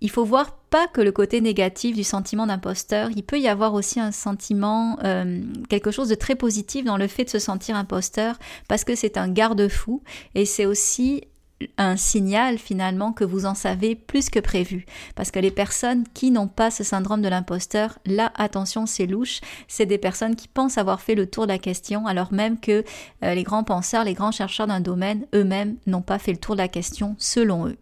Il 0.00 0.10
faut 0.10 0.24
voir 0.24 0.56
pas 0.68 0.86
que 0.86 1.00
le 1.00 1.12
côté 1.12 1.40
négatif 1.40 1.96
du 1.96 2.04
sentiment 2.04 2.46
d'imposteur, 2.46 3.10
il 3.14 3.22
peut 3.22 3.38
y 3.38 3.48
avoir 3.48 3.74
aussi 3.74 4.00
un 4.00 4.12
sentiment, 4.12 4.98
euh, 5.04 5.40
quelque 5.68 5.90
chose 5.90 6.08
de 6.08 6.14
très 6.14 6.34
positif 6.34 6.84
dans 6.84 6.98
le 6.98 7.06
fait 7.06 7.24
de 7.24 7.30
se 7.30 7.38
sentir 7.38 7.76
imposteur 7.76 8.36
parce 8.68 8.84
que 8.84 8.94
c'est 8.94 9.16
un 9.16 9.28
garde-fou 9.28 10.02
et 10.34 10.44
c'est 10.44 10.66
aussi 10.66 11.22
un 11.78 11.96
signal 11.96 12.58
finalement 12.58 13.12
que 13.12 13.24
vous 13.24 13.46
en 13.46 13.54
savez 13.54 13.94
plus 13.94 14.30
que 14.30 14.40
prévu. 14.40 14.86
Parce 15.14 15.30
que 15.30 15.38
les 15.38 15.50
personnes 15.50 16.04
qui 16.14 16.30
n'ont 16.30 16.48
pas 16.48 16.70
ce 16.70 16.84
syndrome 16.84 17.22
de 17.22 17.28
l'imposteur, 17.28 17.98
là, 18.06 18.32
attention, 18.36 18.86
c'est 18.86 19.06
louche, 19.06 19.40
c'est 19.68 19.86
des 19.86 19.98
personnes 19.98 20.36
qui 20.36 20.48
pensent 20.48 20.78
avoir 20.78 21.00
fait 21.00 21.14
le 21.14 21.26
tour 21.26 21.46
de 21.46 21.52
la 21.52 21.58
question, 21.58 22.06
alors 22.06 22.32
même 22.32 22.58
que 22.58 22.84
euh, 23.22 23.34
les 23.34 23.42
grands 23.42 23.64
penseurs, 23.64 24.04
les 24.04 24.14
grands 24.14 24.32
chercheurs 24.32 24.66
d'un 24.66 24.80
domaine, 24.80 25.26
eux-mêmes, 25.34 25.76
n'ont 25.86 26.02
pas 26.02 26.18
fait 26.18 26.32
le 26.32 26.38
tour 26.38 26.54
de 26.54 26.60
la 26.60 26.68
question 26.68 27.16
selon 27.18 27.68
eux. 27.68 27.76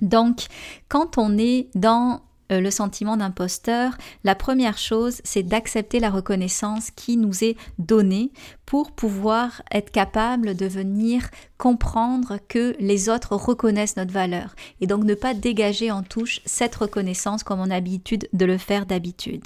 Donc, 0.00 0.46
quand 0.88 1.18
on 1.18 1.38
est 1.38 1.68
dans 1.74 2.20
euh, 2.52 2.60
le 2.60 2.70
sentiment 2.70 3.16
d'imposteur, 3.16 3.96
la 4.24 4.34
première 4.34 4.78
chose, 4.78 5.20
c'est 5.24 5.42
d'accepter 5.42 6.00
la 6.00 6.10
reconnaissance 6.10 6.90
qui 6.90 7.16
nous 7.16 7.44
est 7.44 7.56
donnée 7.78 8.32
pour 8.66 8.92
pouvoir 8.92 9.62
être 9.70 9.90
capable 9.90 10.54
de 10.54 10.66
venir 10.66 11.28
comprendre 11.56 12.38
que 12.48 12.76
les 12.78 13.08
autres 13.08 13.34
reconnaissent 13.34 13.96
notre 13.96 14.12
valeur 14.12 14.54
et 14.80 14.86
donc 14.86 15.04
ne 15.04 15.14
pas 15.14 15.34
dégager 15.34 15.90
en 15.90 16.02
touche 16.02 16.40
cette 16.44 16.74
reconnaissance 16.74 17.42
comme 17.42 17.60
on 17.60 17.70
a 17.70 17.78
l'habitude 17.78 18.28
de 18.32 18.44
le 18.44 18.58
faire 18.58 18.86
d'habitude. 18.86 19.44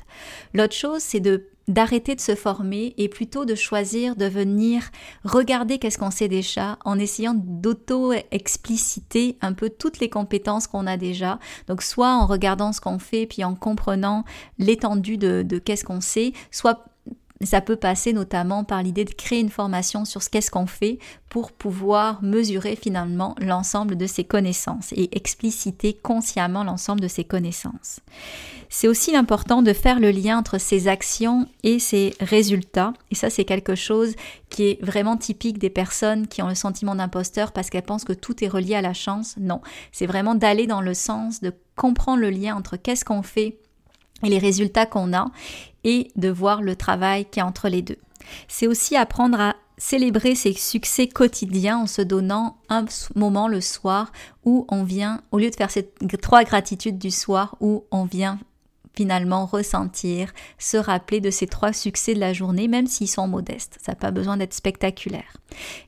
L'autre 0.54 0.74
chose, 0.74 1.02
c'est 1.02 1.20
de 1.20 1.46
d'arrêter 1.68 2.14
de 2.14 2.20
se 2.20 2.34
former 2.34 2.94
et 2.98 3.08
plutôt 3.08 3.44
de 3.44 3.54
choisir 3.54 4.16
de 4.16 4.26
venir 4.26 4.90
regarder 5.24 5.78
qu'est-ce 5.78 5.98
qu'on 5.98 6.10
sait 6.10 6.28
déjà 6.28 6.78
en 6.84 6.98
essayant 6.98 7.34
d'auto-expliciter 7.36 9.36
un 9.40 9.52
peu 9.52 9.70
toutes 9.70 10.00
les 10.00 10.08
compétences 10.08 10.66
qu'on 10.66 10.86
a 10.86 10.96
déjà. 10.96 11.38
Donc 11.68 11.82
soit 11.82 12.14
en 12.14 12.26
regardant 12.26 12.72
ce 12.72 12.80
qu'on 12.80 12.98
fait 12.98 13.26
puis 13.26 13.44
en 13.44 13.54
comprenant 13.54 14.24
l'étendue 14.58 15.18
de, 15.18 15.58
qu'est-ce 15.58 15.84
qu'on 15.84 16.00
sait, 16.00 16.32
soit 16.50 16.84
ça 17.46 17.60
peut 17.60 17.76
passer 17.76 18.12
notamment 18.12 18.64
par 18.64 18.82
l'idée 18.82 19.04
de 19.04 19.12
créer 19.12 19.40
une 19.40 19.50
formation 19.50 20.04
sur 20.04 20.22
ce 20.22 20.30
qu'est-ce 20.30 20.50
qu'on 20.50 20.66
fait 20.66 20.98
pour 21.28 21.52
pouvoir 21.52 22.22
mesurer 22.22 22.76
finalement 22.76 23.34
l'ensemble 23.38 23.96
de 23.96 24.06
ses 24.06 24.24
connaissances 24.24 24.92
et 24.92 25.16
expliciter 25.16 25.94
consciemment 25.94 26.64
l'ensemble 26.64 27.00
de 27.00 27.08
ses 27.08 27.24
connaissances. 27.24 28.00
C'est 28.68 28.88
aussi 28.88 29.14
important 29.14 29.60
de 29.60 29.72
faire 29.72 30.00
le 30.00 30.10
lien 30.10 30.38
entre 30.38 30.58
ses 30.58 30.88
actions 30.88 31.46
et 31.62 31.78
ses 31.78 32.14
résultats. 32.20 32.94
Et 33.10 33.14
ça, 33.14 33.28
c'est 33.28 33.44
quelque 33.44 33.74
chose 33.74 34.14
qui 34.48 34.64
est 34.64 34.82
vraiment 34.82 35.16
typique 35.16 35.58
des 35.58 35.68
personnes 35.68 36.26
qui 36.26 36.42
ont 36.42 36.48
le 36.48 36.54
sentiment 36.54 36.94
d'imposteur 36.94 37.52
parce 37.52 37.68
qu'elles 37.68 37.82
pensent 37.82 38.04
que 38.04 38.14
tout 38.14 38.42
est 38.42 38.48
relié 38.48 38.74
à 38.74 38.80
la 38.80 38.94
chance. 38.94 39.34
Non, 39.38 39.60
c'est 39.92 40.06
vraiment 40.06 40.34
d'aller 40.34 40.66
dans 40.66 40.80
le 40.80 40.94
sens 40.94 41.40
de 41.40 41.52
comprendre 41.76 42.20
le 42.20 42.30
lien 42.30 42.56
entre 42.56 42.76
qu'est-ce 42.76 43.04
qu'on 43.04 43.22
fait 43.22 43.58
et 44.22 44.28
les 44.28 44.38
résultats 44.38 44.86
qu'on 44.86 45.12
a 45.12 45.26
et 45.84 46.10
de 46.16 46.28
voir 46.28 46.62
le 46.62 46.76
travail 46.76 47.26
qui 47.26 47.40
est 47.40 47.42
entre 47.42 47.68
les 47.68 47.82
deux. 47.82 47.98
C'est 48.48 48.66
aussi 48.66 48.96
apprendre 48.96 49.40
à 49.40 49.56
célébrer 49.78 50.34
ses 50.34 50.52
succès 50.52 51.08
quotidiens 51.08 51.78
en 51.78 51.86
se 51.86 52.02
donnant 52.02 52.56
un 52.68 52.84
moment 53.16 53.48
le 53.48 53.60
soir 53.60 54.12
où 54.44 54.64
on 54.70 54.84
vient, 54.84 55.22
au 55.32 55.38
lieu 55.38 55.50
de 55.50 55.56
faire 55.56 55.70
ces 55.70 55.90
trois 56.20 56.44
gratitudes 56.44 56.98
du 56.98 57.10
soir, 57.10 57.56
où 57.60 57.84
on 57.90 58.04
vient 58.04 58.38
finalement 58.94 59.46
ressentir, 59.46 60.32
se 60.58 60.76
rappeler 60.76 61.20
de 61.20 61.30
ces 61.30 61.46
trois 61.46 61.72
succès 61.72 62.14
de 62.14 62.20
la 62.20 62.32
journée, 62.32 62.68
même 62.68 62.86
s'ils 62.86 63.08
sont 63.08 63.28
modestes. 63.28 63.78
Ça 63.82 63.92
n'a 63.92 63.96
pas 63.96 64.10
besoin 64.10 64.36
d'être 64.36 64.54
spectaculaire. 64.54 65.36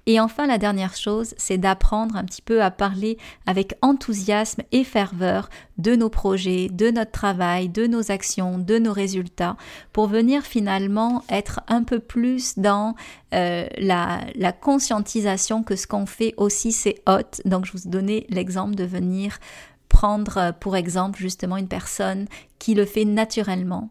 Et 0.07 0.21
enfin, 0.21 0.47
la 0.47 0.59
dernière 0.59 0.95
chose, 0.95 1.35
c'est 1.37 1.59
d'apprendre 1.59 2.17
un 2.17 2.25
petit 2.25 2.43
peu 2.43 2.63
à 2.63 2.71
parler 2.71 3.19
avec 3.47 3.75
enthousiasme 3.83 4.63
et 4.73 4.85
ferveur 4.85 5.49
de 5.79 5.97
nos 5.97 6.09
projets, 6.09 6.69
de 6.71 6.91
notre 6.91 7.11
travail, 7.11 7.69
de 7.69 7.87
nos 7.87 8.11
actions, 8.11 8.59
de 8.59 8.79
nos 8.79 8.93
résultats, 8.93 9.57
pour 9.93 10.07
venir 10.07 10.43
finalement 10.43 11.25
être 11.29 11.61
un 11.69 11.83
peu 11.83 11.99
plus 11.99 12.59
dans 12.59 12.95
euh, 13.35 13.67
la, 13.79 14.53
conscientisation 14.61 15.63
que 15.63 15.75
ce 15.75 15.87
qu'on 15.87 16.07
fait 16.07 16.35
aussi 16.37 16.71
c'est 16.73 17.03
hot. 17.09 17.43
Donc 17.45 17.65
je 17.65 17.73
vous 17.73 17.89
donnais 17.89 18.27
l'exemple 18.29 18.75
de 18.77 18.85
venir 18.85 19.39
prendre 19.95 20.39
euh, 20.39 20.53
pour 20.53 20.75
exemple 20.75 21.21
justement 21.21 21.57
une 21.57 21.69
personne 21.69 22.27
qui 22.59 22.75
le 22.75 22.85
fait 22.85 23.05
naturellement 23.05 23.91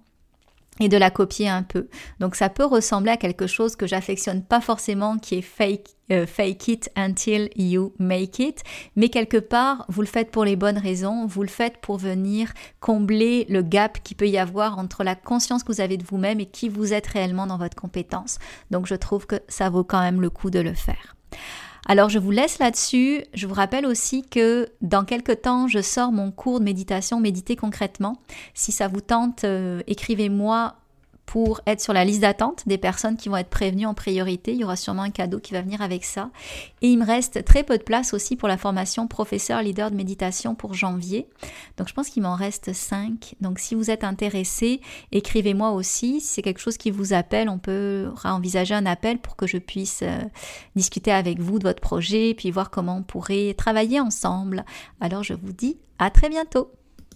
et 0.82 0.90
de 0.90 0.98
la 0.98 1.12
copier 1.12 1.48
un 1.48 1.64
peu. 1.64 1.88
Donc 2.20 2.36
ça 2.36 2.50
peut 2.50 2.66
ressembler 2.66 3.12
à 3.12 3.18
quelque 3.18 3.48
chose 3.48 3.78
que 3.78 3.88
j'affectionne 3.88 4.44
pas 4.44 4.60
forcément 4.60 5.18
qui 5.18 5.36
est 5.36 5.42
fake 5.42 5.88
euh, 6.12 6.26
fake 6.26 6.68
it 6.68 6.92
until 6.98 7.50
you 7.56 7.94
make 8.00 8.40
it, 8.40 8.64
mais 8.98 9.08
quelque 9.08 9.38
part 9.38 9.86
vous 9.88 10.02
le 10.02 10.08
faites 10.08 10.30
pour 10.30 10.44
les 10.44 10.58
bonnes 10.58 10.78
raisons, 10.78 11.26
vous 11.26 11.42
le 11.42 11.48
faites 11.48 11.78
pour 11.78 11.98
venir 11.98 12.52
combler 12.82 13.46
le 13.48 13.62
gap 13.62 14.04
qui 14.04 14.14
peut 14.14 14.28
y 14.28 14.38
avoir 14.38 14.80
entre 14.80 15.06
la 15.06 15.16
conscience 15.16 15.64
que 15.64 15.72
vous 15.72 15.80
avez 15.80 15.96
de 15.96 16.04
vous-même 16.04 16.42
et 16.42 16.48
qui 16.48 16.68
vous 16.68 16.92
êtes 16.92 17.08
réellement 17.08 17.48
dans 17.48 17.58
votre 17.58 17.78
compétence. 17.78 18.40
Donc 18.72 18.88
je 18.88 18.96
trouve 18.96 19.26
que 19.26 19.40
ça 19.48 19.70
vaut 19.70 19.86
quand 19.86 20.02
même 20.02 20.20
le 20.20 20.30
coup 20.30 20.50
de 20.50 20.60
le 20.60 20.74
faire. 20.74 21.16
Alors 21.86 22.10
je 22.10 22.20
vous 22.20 22.32
laisse 22.32 22.60
là-dessus. 22.60 23.24
Je 23.34 23.48
vous 23.48 23.54
rappelle 23.54 23.86
aussi 23.86 24.24
que 24.24 24.70
dans 24.82 25.04
quelques 25.04 25.42
temps, 25.42 25.68
je 25.68 25.82
sors 25.82 26.12
mon 26.12 26.32
cours 26.32 26.60
de 26.60 26.66
méditation, 26.66 27.20
méditer 27.20 27.56
concrètement. 27.56 28.18
Si 28.54 28.72
ça 28.72 28.88
vous 28.88 29.02
tente, 29.02 29.44
euh, 29.44 29.82
écrivez-moi 29.88 30.76
pour 31.26 31.62
être 31.66 31.82
sur 31.82 31.94
la 31.94 32.06
liste 32.06 32.22
d'attente 32.22 32.64
des 32.68 32.78
personnes 32.78 33.18
qui 33.18 33.30
vont 33.30 33.38
être 33.38 33.50
prévenues 33.50 33.86
en 33.86 33.94
priorité. 33.94 34.54
Il 34.54 34.60
y 34.60 34.64
aura 34.64 34.76
sûrement 34.76 35.02
un 35.04 35.10
cadeau 35.10 35.40
qui 35.40 35.54
va 35.54 35.62
venir 35.62 35.82
avec 35.82 36.04
ça. 36.04 36.30
Et 36.82 36.90
il 36.90 37.00
me 37.00 37.06
reste 37.06 37.44
très 37.46 37.64
peu 37.64 37.78
de 37.78 37.84
place 37.84 38.14
aussi 38.14 38.36
pour 38.36 38.48
la 38.48 38.58
formation 38.58 39.08
professeur 39.08 39.62
leader 39.62 39.90
de 39.90 39.96
méditation 39.96 40.54
pour 40.54 40.74
janvier. 40.74 41.28
Donc 41.78 41.88
je 41.88 41.94
pense 41.94 42.10
qu'il 42.10 42.24
m'en 42.24 42.36
reste 42.36 42.74
5. 42.74 43.36
Donc 43.42 43.60
si 43.60 43.74
vous 43.74 43.90
êtes 43.90 44.04
intéressé, 44.04 44.82
écrivez-moi 45.12 45.72
aussi. 45.72 46.22
Si 46.22 46.28
c'est 46.28 46.42
quelque 46.42 46.62
chose 46.62 46.78
qui 46.78 46.92
vous 46.92 47.14
appelle, 47.14 47.50
on 47.50 47.58
peut 47.58 48.12
envisager 48.24 48.76
un 48.76 48.86
appel 48.86 49.20
pour 49.20 49.36
que 49.36 49.48
je 49.48 49.58
puisse 49.58 50.02
euh, 50.04 50.20
discuter 50.76 51.12
avec 51.12 51.40
vous 51.40 51.58
de 51.58 51.64
votre 51.64 51.82
projet, 51.82 52.34
puis 52.36 52.52
voir 52.52 52.70
comment 52.70 52.98
on 52.98 53.04
pourrait 53.04 53.54
travailler 53.56 54.00
ensemble. 54.00 54.66
Alors 55.00 55.24
je 55.24 55.34
vous 55.34 55.54
dis 55.54 55.78
à 56.00 56.10
très 56.10 56.30
bientôt. 56.30 56.72